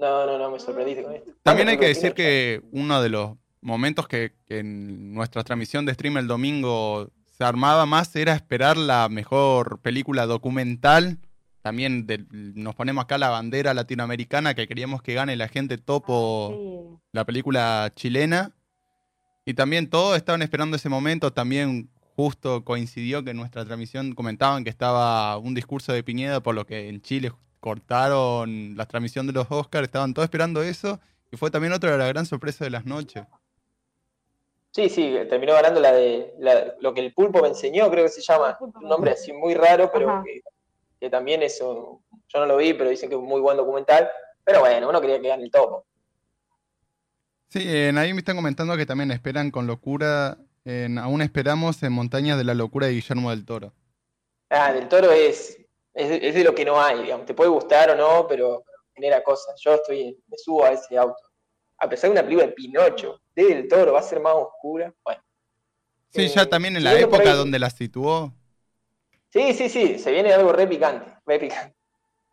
No, 0.00 0.24
no, 0.24 0.38
no, 0.38 0.50
me 0.50 0.58
sorprendiste 0.58 1.02
con 1.02 1.14
esto. 1.14 1.32
También 1.42 1.68
hay 1.68 1.76
que 1.76 1.88
decir 1.88 2.14
que 2.14 2.62
uno 2.72 3.02
de 3.02 3.10
los 3.10 3.32
momentos 3.60 4.08
que, 4.08 4.32
en 4.48 5.12
nuestra 5.12 5.44
transmisión 5.44 5.84
de 5.84 5.92
stream 5.92 6.16
el 6.16 6.26
domingo 6.26 7.10
se 7.26 7.44
armaba 7.44 7.84
más 7.84 8.14
era 8.16 8.34
esperar 8.34 8.78
la 8.78 9.08
mejor 9.10 9.80
película 9.80 10.24
documental. 10.26 11.18
También 11.60 12.06
nos 12.54 12.74
ponemos 12.74 13.04
acá 13.04 13.18
la 13.18 13.28
bandera 13.28 13.74
latinoamericana 13.74 14.54
que 14.54 14.66
queríamos 14.66 15.02
que 15.02 15.12
gane 15.12 15.36
la 15.36 15.48
gente 15.48 15.76
topo 15.76 16.96
ah, 16.96 17.00
la 17.12 17.26
película 17.26 17.92
chilena. 17.94 18.52
Y 19.44 19.52
también 19.52 19.90
todos 19.90 20.16
estaban 20.16 20.40
esperando 20.40 20.76
ese 20.76 20.88
momento. 20.88 21.32
También 21.32 21.90
justo 22.16 22.64
coincidió 22.64 23.22
que 23.22 23.32
en 23.32 23.36
nuestra 23.36 23.66
transmisión 23.66 24.14
comentaban 24.14 24.64
que 24.64 24.70
estaba 24.70 25.36
un 25.36 25.54
discurso 25.54 25.92
de 25.92 26.02
Piñeda, 26.02 26.42
por 26.42 26.54
lo 26.54 26.64
que 26.64 26.88
en 26.88 27.02
Chile 27.02 27.32
cortaron 27.60 28.76
la 28.76 28.86
transmisión 28.86 29.26
de 29.26 29.32
los 29.32 29.46
Oscars. 29.50 29.86
Estaban 29.86 30.14
todos 30.14 30.24
esperando 30.24 30.62
eso. 30.62 30.98
Y 31.30 31.36
fue 31.36 31.50
también 31.50 31.72
otra 31.72 31.92
de 31.92 31.98
las 31.98 32.08
gran 32.08 32.26
sorpresas 32.26 32.60
de 32.60 32.70
las 32.70 32.84
noches. 32.84 33.24
Sí, 34.72 34.88
sí, 34.88 35.16
terminó 35.28 35.54
ganando 35.54 35.80
la 35.80 35.92
de 35.92 36.32
lo 36.80 36.94
que 36.94 37.00
el 37.00 37.12
pulpo 37.12 37.42
me 37.42 37.48
enseñó, 37.48 37.90
creo 37.90 38.04
que 38.04 38.10
se 38.10 38.20
llama. 38.20 38.56
Un 38.60 38.88
nombre 38.88 39.12
así 39.12 39.32
muy 39.32 39.54
raro, 39.54 39.90
pero 39.92 40.22
que, 41.00 41.10
también 41.10 41.42
eso, 41.42 42.00
yo 42.28 42.38
no 42.38 42.46
lo 42.46 42.56
vi, 42.56 42.74
pero 42.74 42.90
dicen 42.90 43.08
que 43.08 43.16
es 43.16 43.20
un 43.20 43.26
muy 43.26 43.40
buen 43.40 43.56
documental. 43.56 44.08
Pero 44.44 44.60
bueno, 44.60 44.88
uno 44.88 45.00
quería 45.00 45.20
que 45.20 45.28
gane 45.28 45.42
el 45.42 45.50
topo. 45.50 45.84
Sí, 47.48 47.62
en 47.64 47.98
ahí 47.98 48.12
me 48.12 48.20
están 48.20 48.36
comentando 48.36 48.76
que 48.76 48.86
también 48.86 49.10
esperan 49.10 49.50
con 49.50 49.66
locura, 49.66 50.38
aún 50.98 51.20
esperamos 51.20 51.82
en 51.82 51.92
Montañas 51.92 52.38
de 52.38 52.44
la 52.44 52.54
Locura 52.54 52.86
de 52.86 52.92
Guillermo 52.92 53.30
del 53.30 53.44
Toro. 53.44 53.72
Ah, 54.50 54.72
del 54.72 54.88
Toro 54.88 55.10
es, 55.10 55.58
es, 56.00 56.34
de 56.34 56.44
lo 56.44 56.54
que 56.54 56.64
no 56.64 56.80
hay, 56.80 57.02
digamos. 57.02 57.26
Te 57.26 57.34
puede 57.34 57.50
gustar 57.50 57.90
o 57.90 57.94
no, 57.96 58.26
pero 58.26 58.64
genera 58.94 59.22
cosas. 59.22 59.60
Yo 59.62 59.74
estoy, 59.74 60.16
me 60.28 60.36
subo 60.38 60.64
a 60.64 60.70
ese 60.72 60.96
auto. 60.96 61.20
A 61.78 61.88
pesar 61.88 62.10
de 62.10 62.12
una 62.12 62.22
película 62.22 62.46
de 62.46 62.52
Pinocho, 62.52 63.20
del 63.34 63.66
Toro 63.68 63.92
va 63.92 64.00
a 64.00 64.02
ser 64.02 64.20
más 64.20 64.34
oscura. 64.34 64.92
Bueno. 65.04 65.22
Sí, 66.10 66.28
ya 66.28 66.42
Eh, 66.42 66.46
también 66.46 66.76
en 66.76 66.84
la 66.84 66.98
época 66.98 67.30
ahí- 67.30 67.36
donde 67.36 67.58
la 67.58 67.70
situó. 67.70 68.32
Sí, 69.32 69.54
sí, 69.54 69.68
sí, 69.68 69.98
se 69.98 70.10
viene 70.10 70.32
algo 70.32 70.52
re 70.52 70.66
picante, 70.66 71.08
re 71.24 71.38
picante. 71.38 71.76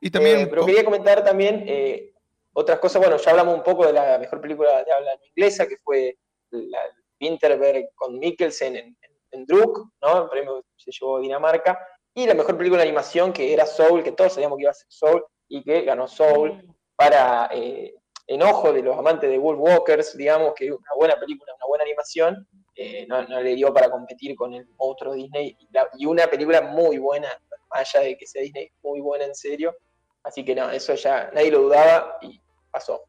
Y 0.01 0.09
también. 0.09 0.39
Eh, 0.41 0.47
pero 0.47 0.65
quería 0.65 0.83
comentar 0.83 1.23
también 1.23 1.63
eh, 1.67 2.11
otras 2.53 2.79
cosas. 2.79 3.01
Bueno, 3.01 3.17
ya 3.17 3.31
hablamos 3.31 3.55
un 3.55 3.63
poco 3.63 3.85
de 3.85 3.93
la 3.93 4.17
mejor 4.17 4.41
película 4.41 4.83
de 4.83 4.91
habla 4.91 5.11
inglesa, 5.35 5.67
que 5.67 5.77
fue 5.77 6.17
la 6.49 6.79
Winterberg 7.21 7.89
con 7.95 8.17
Mikkelsen 8.17 8.75
en, 8.75 8.85
en, 9.01 9.11
en 9.31 9.45
Druk, 9.45 9.89
¿no? 10.01 10.23
El 10.23 10.29
premio 10.29 10.61
que 10.61 10.67
se 10.77 10.91
llevó 10.91 11.19
Dinamarca. 11.19 11.79
Y 12.17 12.25
la 12.25 12.33
mejor 12.33 12.57
película 12.57 12.81
de 12.81 12.87
animación, 12.89 13.31
que 13.31 13.53
era 13.53 13.67
Soul, 13.67 14.03
que 14.03 14.11
todos 14.11 14.33
sabíamos 14.33 14.57
que 14.57 14.63
iba 14.63 14.71
a 14.71 14.73
ser 14.73 14.87
Soul, 14.89 15.23
y 15.49 15.63
que 15.63 15.81
ganó 15.83 16.07
Soul 16.07 16.65
para 16.95 17.47
eh, 17.53 17.93
enojo 18.25 18.73
de 18.73 18.81
los 18.81 18.97
amantes 18.97 19.29
de 19.29 19.37
Wolf 19.37 19.59
Walkers, 19.59 20.17
digamos, 20.17 20.53
que 20.55 20.71
una 20.71 20.89
buena 20.95 21.15
película, 21.19 21.53
una 21.55 21.67
buena 21.67 21.83
animación, 21.83 22.47
eh, 22.75 23.05
no, 23.07 23.21
no 23.27 23.39
le 23.39 23.53
dio 23.53 23.71
para 23.71 23.91
competir 23.91 24.35
con 24.35 24.51
el 24.55 24.67
otro 24.77 25.13
Disney. 25.13 25.55
Y, 25.59 25.67
la- 25.71 25.89
y 25.95 26.07
una 26.07 26.25
película 26.25 26.61
muy 26.63 26.97
buena, 26.97 27.27
más 27.69 27.81
allá 27.95 28.05
de 28.07 28.17
que 28.17 28.25
sea 28.25 28.41
Disney, 28.41 28.71
muy 28.81 28.99
buena 28.99 29.25
en 29.25 29.35
serio. 29.35 29.75
Así 30.23 30.43
que 30.43 30.55
no, 30.55 30.71
eso 30.71 30.95
ya 30.95 31.29
nadie 31.35 31.51
lo 31.51 31.61
dudaba 31.61 32.17
y 32.21 32.41
pasó. 32.71 32.99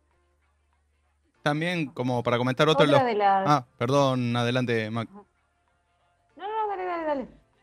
También, 1.43 1.87
como 1.95 2.23
para 2.23 2.37
comentar 2.37 2.69
otro 2.69 2.85
de 2.87 2.93
Otra 2.93 3.05
los. 3.05 3.13
de 3.15 3.19
las... 3.19 3.45
Ah, 3.49 3.67
perdón, 3.79 4.37
adelante, 4.37 4.91
Mac. 4.91 5.09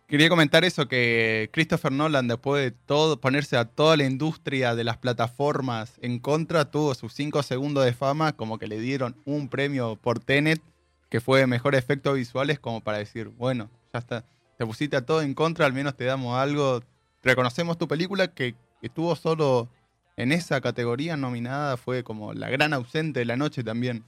Quería 0.07 0.29
comentar 0.29 0.63
eso, 0.65 0.87
que 0.87 1.49
Christopher 1.51 1.91
Nolan, 1.91 2.27
después 2.27 2.63
de 2.63 2.69
todo, 2.69 3.19
ponerse 3.19 3.57
a 3.57 3.65
toda 3.65 3.97
la 3.97 4.05
industria 4.05 4.75
de 4.75 4.83
las 4.83 4.97
plataformas 4.97 5.97
en 5.99 6.19
contra, 6.19 6.69
tuvo 6.69 6.93
sus 6.93 7.11
cinco 7.11 7.41
segundos 7.41 7.83
de 7.85 7.93
fama, 7.93 8.33
como 8.33 8.59
que 8.59 8.67
le 8.67 8.79
dieron 8.79 9.15
un 9.25 9.49
premio 9.49 9.95
por 9.95 10.19
Tenet, 10.19 10.61
que 11.09 11.21
fue 11.21 11.47
mejor 11.47 11.73
efectos 11.73 12.13
visuales, 12.13 12.59
como 12.59 12.81
para 12.81 12.99
decir, 12.99 13.29
bueno, 13.29 13.71
ya 13.93 13.99
está, 13.99 14.25
te 14.59 14.65
pusiste 14.67 14.95
a 14.95 15.03
todo 15.03 15.23
en 15.23 15.33
contra, 15.33 15.65
al 15.65 15.73
menos 15.73 15.97
te 15.97 16.03
damos 16.03 16.37
algo, 16.37 16.83
reconocemos 17.23 17.79
tu 17.79 17.87
película 17.87 18.27
que 18.27 18.53
estuvo 18.83 19.15
solo 19.15 19.69
en 20.17 20.31
esa 20.31 20.61
categoría 20.61 21.17
nominada, 21.17 21.77
fue 21.77 22.03
como 22.03 22.35
la 22.35 22.49
gran 22.51 22.73
ausente 22.73 23.21
de 23.21 23.25
la 23.25 23.37
noche 23.37 23.63
también. 23.63 24.03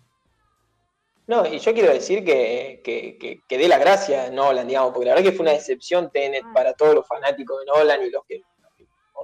No, 1.28 1.46
y 1.46 1.60
yo 1.60 1.74
quiero 1.74 1.92
decir 1.92 2.24
que, 2.24 2.82
que, 2.84 3.18
que, 3.20 3.42
que 3.48 3.58
dé 3.58 3.68
la 3.68 3.78
gracia 3.78 4.26
a 4.26 4.30
Nolan, 4.32 4.68
digamos, 4.68 4.92
porque 4.94 5.08
la 5.10 5.16
verdad 5.16 5.30
que 5.30 5.36
fue 5.36 5.44
una 5.44 5.52
decepción 5.54 6.10
Tenet 6.10 6.44
para 6.54 6.74
todos 6.74 6.96
los 6.96 7.08
fanáticos 7.08 7.60
de 7.60 7.66
Nolan 7.66 8.02
y 8.04 8.10
los 8.10 8.24
que. 8.28 8.42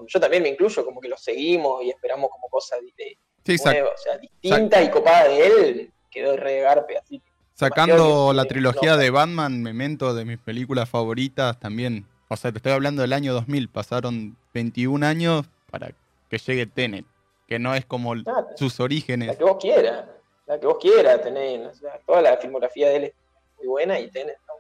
Yo 0.07 0.19
también 0.19 0.43
me 0.43 0.49
incluyo, 0.49 0.83
como 0.83 0.99
que 0.99 1.07
lo 1.07 1.17
seguimos 1.17 1.83
y 1.83 1.89
esperamos 1.91 2.29
como 2.31 2.47
cosas 2.49 2.79
de, 2.81 2.87
de 3.05 3.17
Sí, 3.45 3.53
sac- 3.63 3.73
nuevas, 3.73 3.93
o 3.99 4.03
sea, 4.03 4.17
distintas 4.17 4.83
y 4.85 4.89
copadas 4.89 5.27
de 5.29 5.47
él, 5.47 5.91
quedó 6.09 6.35
re 6.35 6.59
garpe, 6.61 6.97
así 6.97 7.19
que 7.19 7.31
Sacando 7.53 8.33
la 8.33 8.45
trilogía 8.45 8.91
no. 8.93 8.97
de 8.97 9.09
Batman, 9.11 9.61
Memento, 9.61 10.13
de 10.15 10.25
mis 10.25 10.39
películas 10.39 10.89
favoritas 10.89 11.59
también. 11.59 12.05
O 12.27 12.35
sea, 12.35 12.51
te 12.51 12.57
estoy 12.57 12.71
hablando 12.71 13.03
del 13.03 13.13
año 13.13 13.31
2000. 13.33 13.69
Pasaron 13.69 14.35
21 14.55 15.05
años 15.05 15.45
para 15.69 15.91
que 16.29 16.37
llegue 16.39 16.65
Tenet, 16.65 17.05
que 17.47 17.59
no 17.59 17.75
es 17.75 17.85
como 17.85 18.13
sus 18.55 18.79
La 18.79 18.85
orígenes. 18.85 19.37
que 19.37 19.43
vos 19.43 19.57
quieras, 19.61 20.05
la 20.45 20.59
que 20.59 20.67
vos 20.67 20.77
quieras 20.79 21.21
sea, 21.73 21.99
toda 22.05 22.21
la 22.21 22.37
filmografía 22.37 22.89
de 22.89 22.95
él 22.97 23.03
es 23.05 23.13
muy 23.57 23.67
buena 23.67 23.99
y 23.99 24.09
Tenet, 24.11 24.37
¿no? 24.47 24.53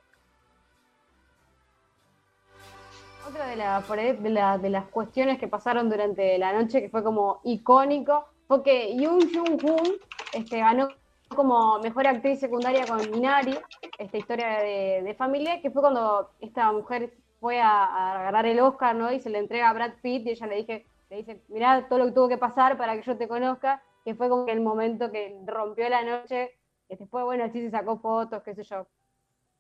Otra 3.29 3.47
de, 3.47 3.55
la- 3.55 3.81
de, 4.21 4.29
la- 4.29 4.57
de 4.57 4.69
las 4.69 4.85
cuestiones 4.89 5.39
que 5.39 5.47
pasaron 5.47 5.89
durante 5.89 6.37
la 6.37 6.53
noche, 6.53 6.81
que 6.81 6.89
fue 6.89 7.03
como 7.03 7.39
icónico, 7.43 8.25
fue 8.47 8.61
que 8.63 8.97
Yoon 8.97 9.19
Jung-hoon 9.33 9.95
este, 10.33 10.59
ganó 10.59 10.89
como 11.35 11.79
mejor 11.79 12.05
actriz 12.07 12.39
secundaria 12.39 12.85
con 12.85 12.99
Minari, 13.11 13.57
esta 13.97 14.17
historia 14.17 14.59
de, 14.59 15.01
de 15.03 15.15
familia, 15.15 15.61
que 15.61 15.71
fue 15.71 15.81
cuando 15.81 16.31
esta 16.41 16.71
mujer 16.71 17.13
fue 17.39 17.59
a, 17.59 17.69
a 17.85 18.19
agarrar 18.19 18.45
el 18.45 18.59
Oscar, 18.59 18.95
¿no? 18.95 19.11
Y 19.11 19.19
se 19.19 19.29
le 19.29 19.39
entrega 19.39 19.69
a 19.69 19.73
Brad 19.73 19.93
Pitt 20.01 20.27
y 20.27 20.31
ella 20.31 20.47
le 20.47 20.55
dije, 20.57 20.87
le 21.09 21.17
dice, 21.17 21.43
mirá 21.47 21.87
todo 21.87 21.99
lo 21.99 22.05
que 22.05 22.11
tuvo 22.11 22.27
que 22.29 22.37
pasar 22.37 22.77
para 22.77 22.95
que 22.95 23.03
yo 23.03 23.17
te 23.17 23.27
conozca, 23.27 23.81
que 24.03 24.15
fue 24.15 24.29
como 24.29 24.47
el 24.47 24.61
momento 24.61 25.11
que 25.11 25.39
rompió 25.45 25.87
la 25.89 26.03
noche, 26.03 26.51
que 26.87 26.95
después, 26.95 27.23
bueno, 27.23 27.49
sí 27.51 27.61
se 27.61 27.71
sacó 27.71 27.97
fotos, 27.99 28.43
qué 28.43 28.53
sé 28.53 28.63
yo. 28.63 28.87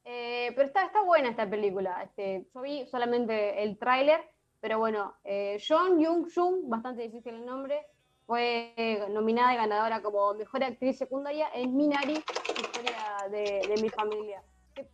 Eh, 0.05 0.51
pero 0.55 0.67
está, 0.67 0.85
está 0.85 1.01
buena 1.03 1.29
esta 1.29 1.49
película. 1.49 2.03
Este, 2.03 2.45
yo 2.53 2.61
vi 2.61 2.85
solamente 2.87 3.63
el 3.63 3.77
tráiler, 3.77 4.21
pero 4.59 4.79
bueno, 4.79 5.15
eh, 5.23 5.61
John 5.65 5.99
Young 5.99 6.27
Sung, 6.27 6.69
bastante 6.69 7.03
difícil 7.03 7.35
el 7.35 7.45
nombre, 7.45 7.85
fue 8.25 8.73
eh, 8.77 9.05
nominada 9.09 9.53
y 9.53 9.57
ganadora 9.57 10.01
como 10.01 10.33
mejor 10.33 10.63
actriz 10.63 10.97
secundaria 10.97 11.47
en 11.53 11.75
Minari, 11.75 12.13
historia 12.13 13.27
de, 13.29 13.61
de 13.67 13.81
mi 13.81 13.89
familia. 13.89 14.41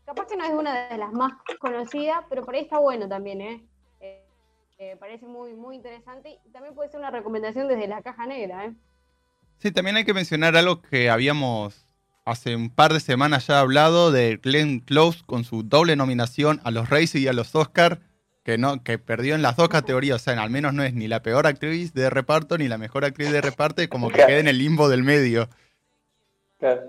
Capaz 0.06 0.28
que 0.28 0.36
no 0.36 0.44
es 0.44 0.52
una 0.52 0.90
de 0.90 0.98
las 0.98 1.14
más 1.14 1.34
conocidas, 1.60 2.20
pero 2.28 2.44
por 2.44 2.56
ahí 2.56 2.62
está 2.62 2.80
bueno 2.80 3.08
también, 3.08 3.70
eh, 4.82 4.96
parece 4.98 5.26
muy, 5.26 5.54
muy 5.54 5.76
interesante 5.76 6.40
y 6.46 6.50
también 6.52 6.74
puede 6.74 6.90
ser 6.90 7.00
una 7.00 7.12
recomendación 7.12 7.68
desde 7.68 7.88
la 7.88 8.02
caja 8.02 8.26
negra, 8.26 8.66
¿eh? 8.66 8.74
Sí, 9.60 9.72
también 9.72 9.98
hay 9.98 10.06
que 10.06 10.14
mencionar 10.14 10.56
algo 10.56 10.82
que 10.82 11.10
habíamos 11.10 11.86
hace 12.26 12.56
un 12.56 12.70
par 12.70 12.94
de 12.94 13.00
semanas 13.00 13.48
ya 13.48 13.60
hablado 13.60 14.12
de 14.12 14.38
Glenn 14.38 14.80
Close 14.80 15.22
con 15.26 15.44
su 15.44 15.64
doble 15.64 15.96
nominación 15.96 16.62
a 16.64 16.72
los 16.72 16.90
Razzies 16.90 17.16
y 17.24 17.28
a 17.28 17.34
los 17.34 17.54
Oscar, 17.56 18.00
que 18.44 18.58
no 18.58 18.84
que 18.84 18.98
perdió 19.00 19.36
en 19.36 19.42
las 19.42 19.56
dos 19.58 19.68
categorías, 19.70 20.16
o 20.16 20.24
sea, 20.24 20.42
al 20.42 20.50
menos 20.50 20.74
no 20.74 20.84
es 20.84 20.94
ni 20.94 21.08
la 21.08 21.22
peor 21.22 21.46
actriz 21.48 21.94
de 21.94 22.10
reparto 22.10 22.58
ni 22.58 22.68
la 22.68 22.78
mejor 22.78 23.04
actriz 23.04 23.32
de 23.32 23.42
reparto, 23.42 23.82
y 23.82 23.88
como 23.88 24.10
que 24.10 24.26
queda 24.26 24.40
en 24.40 24.48
el 24.48 24.58
limbo 24.60 24.88
del 24.90 25.04
medio. 25.04 25.50
Claro. 26.60 26.82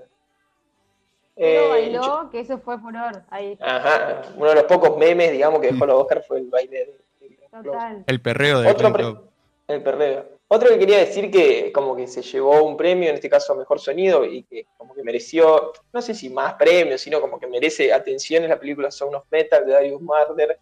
Eh, 1.36 1.66
bailó, 1.70 2.28
que 2.30 2.40
eso 2.40 2.58
fue 2.58 2.78
furor 2.78 3.22
ahí. 3.30 3.56
Ajá, 3.62 4.22
uno 4.36 4.50
de 4.50 4.54
los 4.56 4.64
pocos 4.64 4.98
memes, 4.98 5.32
digamos, 5.32 5.60
que 5.60 5.72
dejó 5.72 5.86
los 5.86 6.02
Oscar 6.02 6.22
fue 6.28 6.38
el 6.38 6.50
baile 6.50 6.94
de, 7.20 7.28
de 7.28 7.36
Close. 7.36 7.64
Total. 7.64 8.04
El 8.06 8.20
perreo 8.20 8.60
de 8.60 8.68
Otro 8.70 8.90
Glenn 8.90 8.92
pre- 8.92 9.02
Close. 9.02 9.20
el 9.68 9.82
perreo. 9.82 10.39
Otro 10.52 10.68
que 10.68 10.80
quería 10.80 10.98
decir 10.98 11.30
que 11.30 11.70
como 11.70 11.94
que 11.94 12.08
se 12.08 12.22
llevó 12.22 12.64
un 12.64 12.76
premio, 12.76 13.08
en 13.08 13.14
este 13.14 13.30
caso 13.30 13.54
Mejor 13.54 13.78
Sonido, 13.78 14.24
y 14.24 14.42
que 14.42 14.66
como 14.76 14.96
que 14.96 15.04
mereció, 15.04 15.72
no 15.92 16.02
sé 16.02 16.12
si 16.12 16.28
más 16.28 16.54
premios, 16.54 17.02
sino 17.02 17.20
como 17.20 17.38
que 17.38 17.46
merece 17.46 17.92
atención 17.92 18.42
en 18.42 18.50
la 18.50 18.58
película 18.58 18.90
Sound 18.90 19.14
of 19.14 19.26
Metal 19.30 19.64
de 19.64 19.72
Darius 19.72 20.02
Marder, 20.02 20.58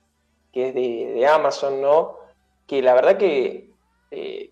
que 0.52 0.68
es 0.68 0.74
de, 0.74 1.26
Amazon, 1.26 1.80
¿no? 1.80 2.18
Que 2.66 2.82
la 2.82 2.92
verdad 2.92 3.16
que, 3.16 3.70
eh, 4.10 4.50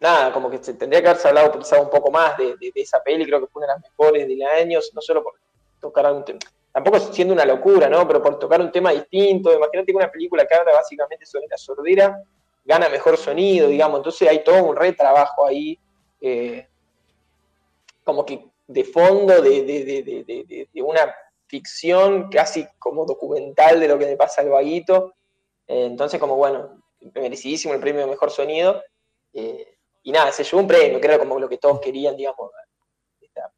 nada, 0.00 0.32
como 0.32 0.48
que 0.48 0.56
se 0.64 0.72
tendría 0.72 1.02
que 1.02 1.08
haberse 1.08 1.28
hablado 1.28 1.52
quizá 1.58 1.78
un 1.82 1.90
poco 1.90 2.10
más 2.10 2.38
de, 2.38 2.56
esa 2.74 3.02
peli, 3.02 3.26
creo 3.26 3.40
que 3.40 3.46
fue 3.48 3.60
una 3.60 3.74
de 3.74 3.80
las 3.80 3.90
mejores 3.90 4.26
del 4.26 4.42
año, 4.42 4.80
no 4.94 5.02
solo 5.02 5.22
por 5.22 5.34
tocar 5.82 6.06
algún 6.06 6.24
tema, 6.24 6.38
tampoco 6.72 6.98
siendo 6.98 7.34
una 7.34 7.44
locura, 7.44 7.90
¿no? 7.90 8.08
Pero 8.08 8.22
por 8.22 8.38
tocar 8.38 8.62
un 8.62 8.72
tema 8.72 8.92
distinto, 8.92 9.52
imagínate 9.52 9.92
que 9.92 9.98
una 9.98 10.10
película 10.10 10.46
que 10.46 10.54
habla 10.54 10.72
básicamente 10.72 11.26
sobre 11.26 11.46
la 11.46 11.58
sordera, 11.58 12.22
gana 12.68 12.88
mejor 12.90 13.16
sonido, 13.16 13.66
digamos, 13.68 13.98
entonces 14.00 14.28
hay 14.28 14.44
todo 14.44 14.62
un 14.62 14.76
retrabajo 14.76 15.46
ahí, 15.46 15.78
eh, 16.20 16.68
como 18.04 18.26
que 18.26 18.44
de 18.66 18.84
fondo 18.84 19.40
de, 19.40 19.62
de- 19.62 19.84
de- 19.84 20.68
de- 20.72 20.82
una 20.82 21.14
ficción 21.46 22.28
casi 22.30 22.66
como 22.78 23.06
documental 23.06 23.80
de 23.80 23.88
lo 23.88 23.98
que 23.98 24.04
le 24.04 24.16
pasa 24.16 24.42
al 24.42 24.50
vaguito, 24.50 25.14
Eh, 25.70 25.84
entonces 25.84 26.18
como 26.18 26.34
bueno, 26.36 26.82
merecidísimo 27.14 27.74
el 27.74 27.80
premio 27.80 28.00
de 28.02 28.06
mejor 28.06 28.30
sonido, 28.30 28.82
eh, 29.34 29.76
y 30.02 30.12
nada, 30.12 30.32
se 30.32 30.42
llevó 30.44 30.60
un 30.62 30.66
premio, 30.66 30.98
que 30.98 31.06
era 31.06 31.18
como 31.18 31.38
lo 31.38 31.46
que 31.48 31.58
todos 31.58 31.78
querían, 31.80 32.16
digamos, 32.16 32.50
esta 33.20 33.52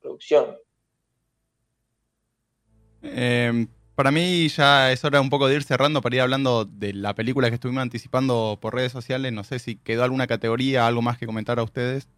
producción. 0.00 0.58
Para 3.94 4.10
mí 4.10 4.48
ya 4.48 4.90
es 4.90 5.04
hora 5.04 5.20
un 5.20 5.28
poco 5.28 5.48
de 5.48 5.56
ir 5.56 5.64
cerrando 5.64 6.00
para 6.00 6.16
ir 6.16 6.22
hablando 6.22 6.64
de 6.64 6.94
la 6.94 7.14
película 7.14 7.50
que 7.50 7.56
estuvimos 7.56 7.82
anticipando 7.82 8.58
por 8.58 8.74
redes 8.74 8.90
sociales. 8.90 9.34
No 9.34 9.44
sé 9.44 9.58
si 9.58 9.76
quedó 9.76 10.02
alguna 10.02 10.26
categoría, 10.26 10.86
algo 10.86 11.02
más 11.02 11.18
que 11.18 11.26
comentar 11.26 11.58
a 11.58 11.62
ustedes. 11.62 12.08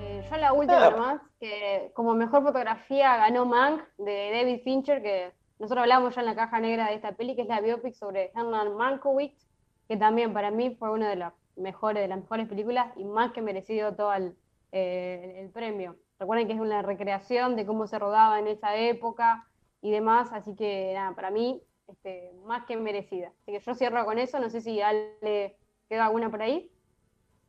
Eh, 0.00 0.26
yo 0.30 0.36
la 0.36 0.52
última 0.52 0.90
nomás, 0.90 1.22
que 1.40 1.90
como 1.94 2.14
mejor 2.14 2.42
fotografía 2.42 3.16
ganó 3.16 3.46
Mank 3.46 3.82
de 3.96 4.30
David 4.30 4.60
Fincher, 4.62 5.02
que 5.02 5.32
nosotros 5.58 5.82
hablamos 5.82 6.14
ya 6.14 6.20
en 6.20 6.26
la 6.26 6.34
caja 6.34 6.60
negra 6.60 6.88
de 6.88 6.96
esta 6.96 7.12
peli, 7.12 7.34
que 7.34 7.42
es 7.42 7.48
la 7.48 7.62
biopic 7.62 7.94
sobre 7.94 8.30
Herman 8.34 8.76
Mankiewicz, 8.76 9.46
que 9.88 9.96
también 9.96 10.34
para 10.34 10.50
mí 10.50 10.76
fue 10.78 10.90
una 10.90 11.08
de 11.08 11.16
las 11.16 11.32
mejores, 11.56 12.02
de 12.02 12.08
las 12.08 12.18
mejores 12.18 12.46
películas 12.46 12.88
y 12.96 13.04
más 13.04 13.32
que 13.32 13.40
merecido 13.40 13.94
todo 13.94 14.12
el, 14.12 14.34
eh, 14.70 15.36
el 15.38 15.48
premio. 15.48 15.96
Recuerden 16.18 16.46
que 16.46 16.52
es 16.52 16.60
una 16.60 16.82
recreación 16.82 17.56
de 17.56 17.64
cómo 17.64 17.86
se 17.86 17.98
rodaba 17.98 18.38
en 18.38 18.48
esa 18.48 18.76
época 18.76 19.48
y 19.84 19.90
demás, 19.90 20.30
así 20.32 20.56
que 20.56 20.92
nada, 20.94 21.14
para 21.14 21.30
mí 21.30 21.62
este, 21.88 22.32
más 22.44 22.64
que 22.64 22.74
merecida. 22.74 23.30
Así 23.42 23.52
que 23.52 23.60
yo 23.60 23.74
cierro 23.74 24.02
con 24.06 24.18
eso, 24.18 24.38
no 24.38 24.48
sé 24.48 24.62
si 24.62 24.80
Ale 24.80 25.58
queda 25.90 26.06
alguna 26.06 26.30
por 26.30 26.40
ahí. 26.40 26.70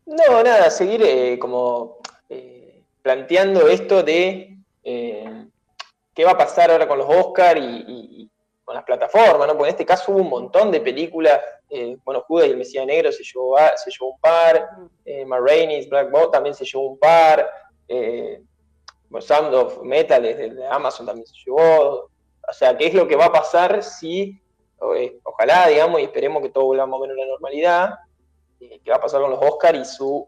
No, 0.06 0.44
nada, 0.44 0.70
seguir 0.70 1.02
eh, 1.02 1.40
como 1.40 2.00
eh, 2.28 2.84
planteando 3.02 3.70
esto 3.70 4.04
de 4.04 4.58
eh, 4.84 5.48
qué 6.14 6.26
va 6.26 6.32
a 6.32 6.38
pasar 6.38 6.72
ahora 6.72 6.86
con 6.90 6.98
los 6.98 7.08
Oscar 7.10 7.58
y, 7.58 7.62
y- 7.88 8.32
con 8.66 8.76
las 8.76 8.84
plataformas, 8.84 9.48
¿no? 9.48 9.54
Porque 9.54 9.70
en 9.70 9.76
este 9.76 9.86
caso 9.86 10.12
hubo 10.12 10.22
un 10.22 10.30
montón 10.30 10.72
de 10.72 10.82
películas, 10.82 11.40
bueno, 12.04 12.22
Judas 12.28 12.48
y 12.48 12.50
el 12.52 12.58
Mesías 12.58 12.84
Negro 12.86 13.12
se 13.12 13.24
llevó, 13.24 13.56
se 13.78 13.92
llevó 13.92 14.14
un 14.14 14.20
par, 14.20 14.70
eh, 15.06 15.24
Black 15.88 16.10
Bolt 16.12 16.32
también 16.32 16.56
se 16.56 16.66
llevó 16.66 16.90
un 16.90 16.98
par, 16.98 17.48
Sound 19.22 19.54
of 19.54 19.84
Metal 19.84 20.22
desde 20.22 20.68
Amazon 20.68 21.06
también 21.06 21.28
se 21.28 21.36
llevó, 21.46 22.10
o 22.48 22.54
sea, 22.54 22.78
¿qué 22.78 22.88
es 22.88 22.94
lo 22.94 23.08
que 23.08 23.16
va 23.16 23.26
a 23.26 23.32
pasar 23.32 23.84
si, 23.84 24.42
eh, 24.96 25.20
ojalá, 25.24 25.68
digamos, 25.68 26.00
y 26.00 26.04
esperemos 26.04 26.42
que 26.42 26.50
todo 26.50 26.72
menos 26.74 27.18
a 27.18 27.22
la 27.22 27.28
normalidad, 27.28 28.00
eh, 28.60 28.80
qué 28.84 28.92
va 28.92 28.98
a 28.98 29.02
pasar 29.02 29.22
con 29.22 29.32
los 29.32 29.40
Oscars 29.42 29.80
y 29.80 29.86
su, 29.86 30.28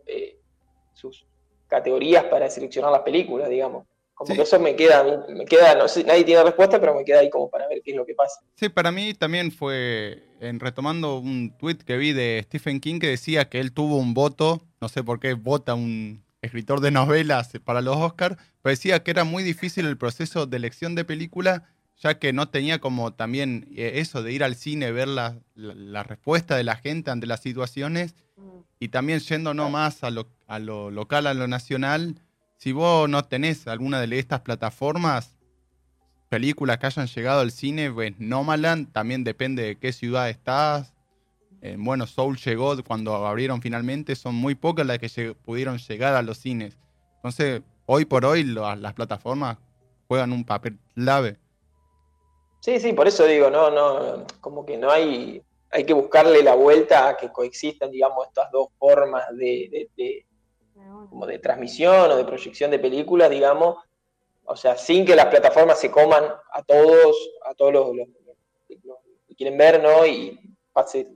sus 0.94 1.26
categorías 1.68 2.24
para 2.26 2.50
seleccionar 2.50 2.92
las 2.92 3.02
películas, 3.02 3.50
digamos? 3.50 3.86
Como 4.18 4.34
que 4.34 4.42
eso 4.42 4.60
me 4.60 4.76
queda, 4.76 5.26
me 5.30 5.46
queda, 5.46 5.76
no 5.76 5.88
sé, 5.88 6.04
nadie 6.04 6.24
tiene 6.24 6.44
respuesta, 6.44 6.80
pero 6.80 6.96
me 6.96 7.06
queda 7.06 7.20
ahí 7.20 7.30
como 7.30 7.52
para 7.52 7.68
ver 7.68 7.84
qué 7.84 7.92
es 7.92 7.98
lo 7.98 8.04
que 8.04 8.16
pasa. 8.16 8.40
Sí, 8.56 8.68
para 8.68 8.92
mí 8.92 9.14
también 9.14 9.52
fue, 9.52 10.24
en 10.40 10.60
retomando 10.60 11.20
un 11.20 11.56
tweet 11.56 11.78
que 11.86 11.98
vi 11.98 12.14
de 12.14 12.42
Stephen 12.46 12.80
King 12.80 13.00
que 13.00 13.10
decía 13.10 13.48
que 13.48 13.60
él 13.60 13.74
tuvo 13.74 13.98
un 13.98 14.16
voto, 14.16 14.64
no 14.82 14.90
sé 14.90 15.04
por 15.04 15.20
qué 15.20 15.36
vota 15.36 15.76
un 15.76 16.24
escritor 16.42 16.82
de 16.82 16.90
novelas 16.90 17.52
para 17.64 17.82
los 17.82 17.96
Oscars, 17.96 18.38
pero 18.64 18.72
decía 18.72 19.04
que 19.04 19.12
era 19.12 19.24
muy 19.24 19.44
difícil 19.44 19.86
el 19.86 20.00
proceso 20.00 20.48
de 20.48 20.58
elección 20.58 20.96
de 20.96 21.06
película, 21.06 21.70
ya 21.98 22.20
que 22.20 22.34
no 22.34 22.50
tenía 22.50 22.80
como 22.80 23.14
también 23.14 23.68
eh, 23.76 23.94
eso 23.96 24.24
de 24.24 24.32
ir 24.32 24.44
al 24.44 24.56
cine, 24.56 24.92
ver 24.92 25.08
la, 25.08 25.40
la, 25.56 26.04
respuesta 26.04 26.56
de 26.56 26.64
la 26.64 26.76
gente 26.76 27.12
ante 27.12 27.28
las 27.28 27.42
situaciones, 27.42 28.16
mm. 28.36 28.60
y 28.80 28.88
también 28.90 29.20
yendo 29.20 29.54
no 29.54 29.70
más 29.70 30.04
a 30.04 30.12
lo, 30.12 30.28
a 30.48 30.60
lo 30.60 30.92
local, 30.92 31.28
a 31.28 31.34
lo 31.34 31.48
nacional, 31.48 32.22
si 32.58 32.72
vos 32.72 33.08
no 33.08 33.24
tenés 33.24 33.68
alguna 33.68 34.00
de 34.02 34.20
estas 34.20 34.42
plataformas, 34.42 35.38
películas 36.30 36.78
que 36.78 36.88
hayan 36.88 37.08
llegado 37.08 37.42
al 37.42 37.52
cine, 37.52 37.92
pues 37.92 38.14
Nomaland 38.20 38.92
también 38.92 39.24
depende 39.24 39.64
de 39.64 39.76
qué 39.78 39.94
ciudad 39.94 40.30
estás. 40.30 40.94
Eh, 41.62 41.76
bueno, 41.78 42.06
Soul 42.06 42.38
llegó 42.38 42.84
cuando 42.84 43.28
abrieron 43.28 43.62
finalmente, 43.62 44.16
son 44.16 44.36
muy 44.36 44.56
pocas 44.56 44.86
las 44.86 45.00
que 45.00 45.36
pudieron 45.46 45.78
llegar 45.78 46.16
a 46.16 46.22
los 46.22 46.38
cines. 46.38 46.78
Entonces, 47.18 47.62
hoy 47.86 48.06
por 48.06 48.26
hoy 48.26 48.44
las 48.44 48.94
plataformas 48.94 49.58
juegan 50.08 50.32
un 50.32 50.44
papel 50.44 50.78
clave. 50.96 51.38
Sí, 52.68 52.82
sí, 52.82 52.92
por 52.92 53.08
eso 53.08 53.24
digo, 53.24 53.50
no, 53.50 53.72
no, 53.72 54.26
como 54.42 54.66
que 54.66 54.76
no 54.76 54.92
hay, 54.92 55.42
hay 55.72 55.86
que 55.86 55.94
buscarle 55.94 56.44
la 56.44 56.54
vuelta 56.54 57.08
a 57.08 57.16
que 57.16 57.32
coexistan, 57.32 57.90
digamos, 57.90 58.28
estas 58.28 58.52
dos 58.52 58.68
formas 58.78 59.26
de, 59.38 59.88
como 61.10 61.26
de 61.26 61.40
transmisión 61.40 62.12
o 62.12 62.18
de 62.18 62.26
proyección 62.26 62.70
de 62.70 62.78
películas, 62.78 63.30
digamos, 63.30 63.78
o 64.44 64.58
sea, 64.58 64.76
sin 64.76 65.06
que 65.06 65.16
las 65.16 65.28
plataformas 65.28 65.80
se 65.80 65.90
coman 65.90 66.26
a 66.26 66.62
todos, 66.64 67.16
a 67.46 67.54
todos 67.54 67.72
los, 67.72 68.08
que 68.68 69.36
quieren 69.38 69.58
ver, 69.58 69.82
¿no? 69.82 70.06
Y 70.06 70.38
pase 70.74 71.08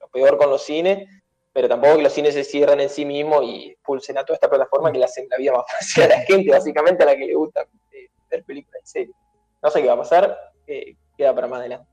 lo 0.00 0.08
peor 0.08 0.36
con 0.36 0.50
los 0.50 0.62
cines, 0.62 1.08
pero 1.54 1.66
tampoco 1.66 1.96
que 1.96 2.02
los 2.02 2.12
cines 2.12 2.34
se 2.34 2.44
cierren 2.44 2.78
en 2.78 2.90
sí 2.90 3.06
mismos 3.06 3.42
y 3.46 3.74
pulsen 3.82 4.18
a 4.18 4.24
toda 4.26 4.34
esta 4.34 4.50
plataforma 4.50 4.92
que 4.92 4.98
le 4.98 5.06
hacen 5.06 5.26
la 5.30 5.38
vida 5.38 5.52
más 5.52 5.64
fácil 5.66 6.02
a 6.02 6.08
la 6.08 6.20
gente, 6.20 6.50
básicamente 6.50 7.04
a 7.04 7.06
la 7.06 7.16
que 7.16 7.24
le 7.24 7.34
gusta 7.36 7.66
eh, 7.90 8.10
ver 8.30 8.44
películas 8.44 8.82
en 8.82 8.86
serio. 8.86 9.14
No 9.62 9.70
sé 9.70 9.80
qué 9.80 9.88
va 9.88 9.94
a 9.94 9.98
pasar, 9.98 10.49
queda 10.66 11.34
para 11.34 11.46
más 11.46 11.60
adelante. 11.60 11.90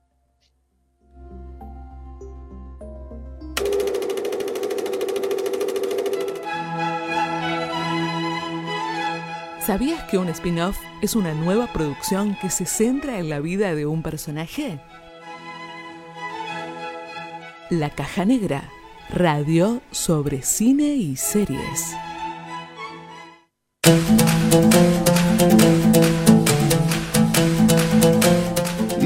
¿Sabías 9.68 10.02
que 10.06 10.18
un 10.18 10.30
spin-off 10.30 10.78
es 11.02 11.14
una 11.14 11.34
nueva 11.34 11.68
producción 11.74 12.38
que 12.40 12.50
se 12.50 12.66
centra 12.66 13.20
en 13.20 13.28
la 13.28 13.42
vida 13.42 13.76
de 13.76 13.86
un 13.86 14.02
personaje? 14.02 14.80
La 17.70 17.90
Caja 17.90 18.24
Negra, 18.24 18.70
radio 19.10 19.82
sobre 19.92 20.42
cine 20.42 20.96
y 20.96 21.18
series. 21.18 21.98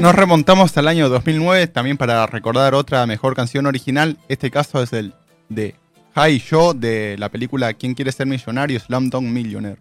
Nos 0.01 0.13
remontamos 0.15 0.77
al 0.77 0.87
año 0.87 1.09
2009 1.09 1.67
también 1.67 1.97
para 1.97 2.25
recordar 2.27 2.75
otra 2.75 3.05
mejor 3.07 3.35
canción 3.35 3.65
original. 3.65 4.17
Este 4.29 4.51
caso 4.51 4.81
es 4.81 4.93
el 4.93 5.13
de 5.49 5.75
Hi 6.15 6.41
Joe 6.49 6.73
de 6.75 7.15
la 7.17 7.29
película 7.29 7.73
¿Quién 7.73 7.93
quiere 7.93 8.11
ser 8.11 8.27
millonario? 8.27 8.79
Slumdog 8.79 9.23
Millionaire. 9.23 9.79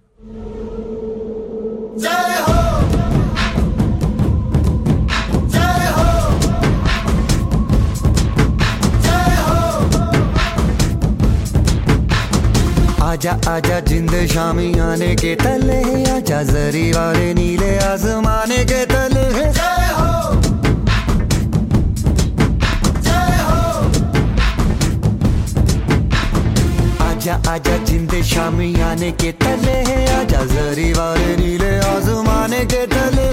आजा 13.17 13.33
आजा 13.49 13.79
जिंद 13.89 14.15
शामी 14.33 14.69
आने 14.87 15.15
के 15.21 15.35
तले 15.43 15.79
आजा 16.15 16.43
जरी 16.53 16.87
वाले 16.93 17.29
नीले 17.39 17.71
आसमाने 17.91 18.61
के 18.71 18.85
तले 18.93 19.10
आजा 27.22 27.34
आजा, 27.54 27.78
जिंदे 27.86 28.22
शामी 28.26 28.74
आने 28.82 29.12
के 29.14 29.32
तले 29.38 29.78
है। 29.86 29.98
आजा 30.18 30.42
जरी 30.42 30.90
वाले 30.98 31.36
नीले 31.38 31.74
आजमाने 31.86 32.66
के 32.66 32.82
तले 32.90 33.30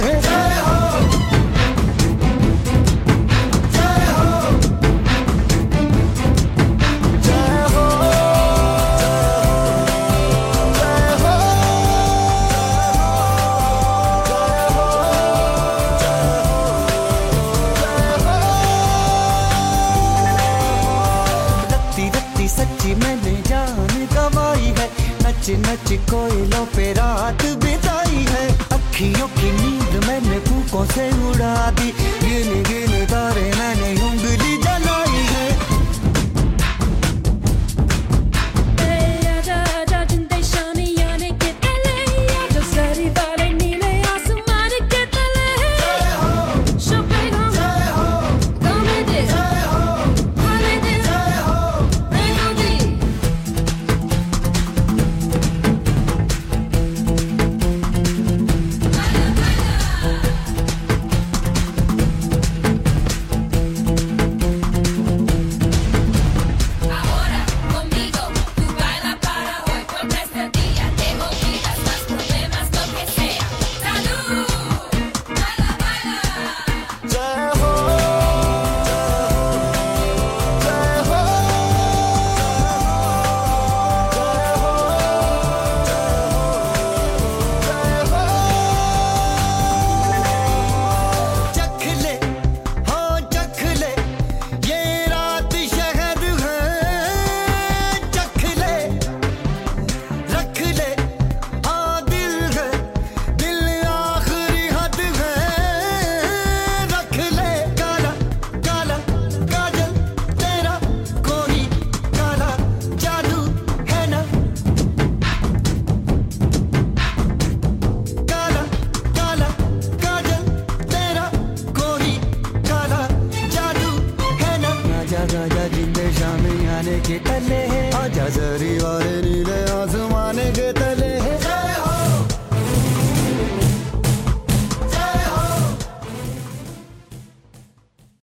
नच 25.57 25.93
कोयलों 26.11 26.65
पे 26.67 26.93
रात 26.93 27.45
बिताई 27.65 28.25
है। 28.31 28.47
अखियों 28.73 29.29
की 29.29 29.53
नींद 29.53 30.05
मैंने 30.05 30.39
फूकों 30.39 30.85
से 30.87 31.09
उड़ा 31.29 31.71
दी। 31.71 31.91
गिन 32.23 32.63
गिन 32.63 33.05
तारे 33.07 33.53
मैंने 33.59 33.95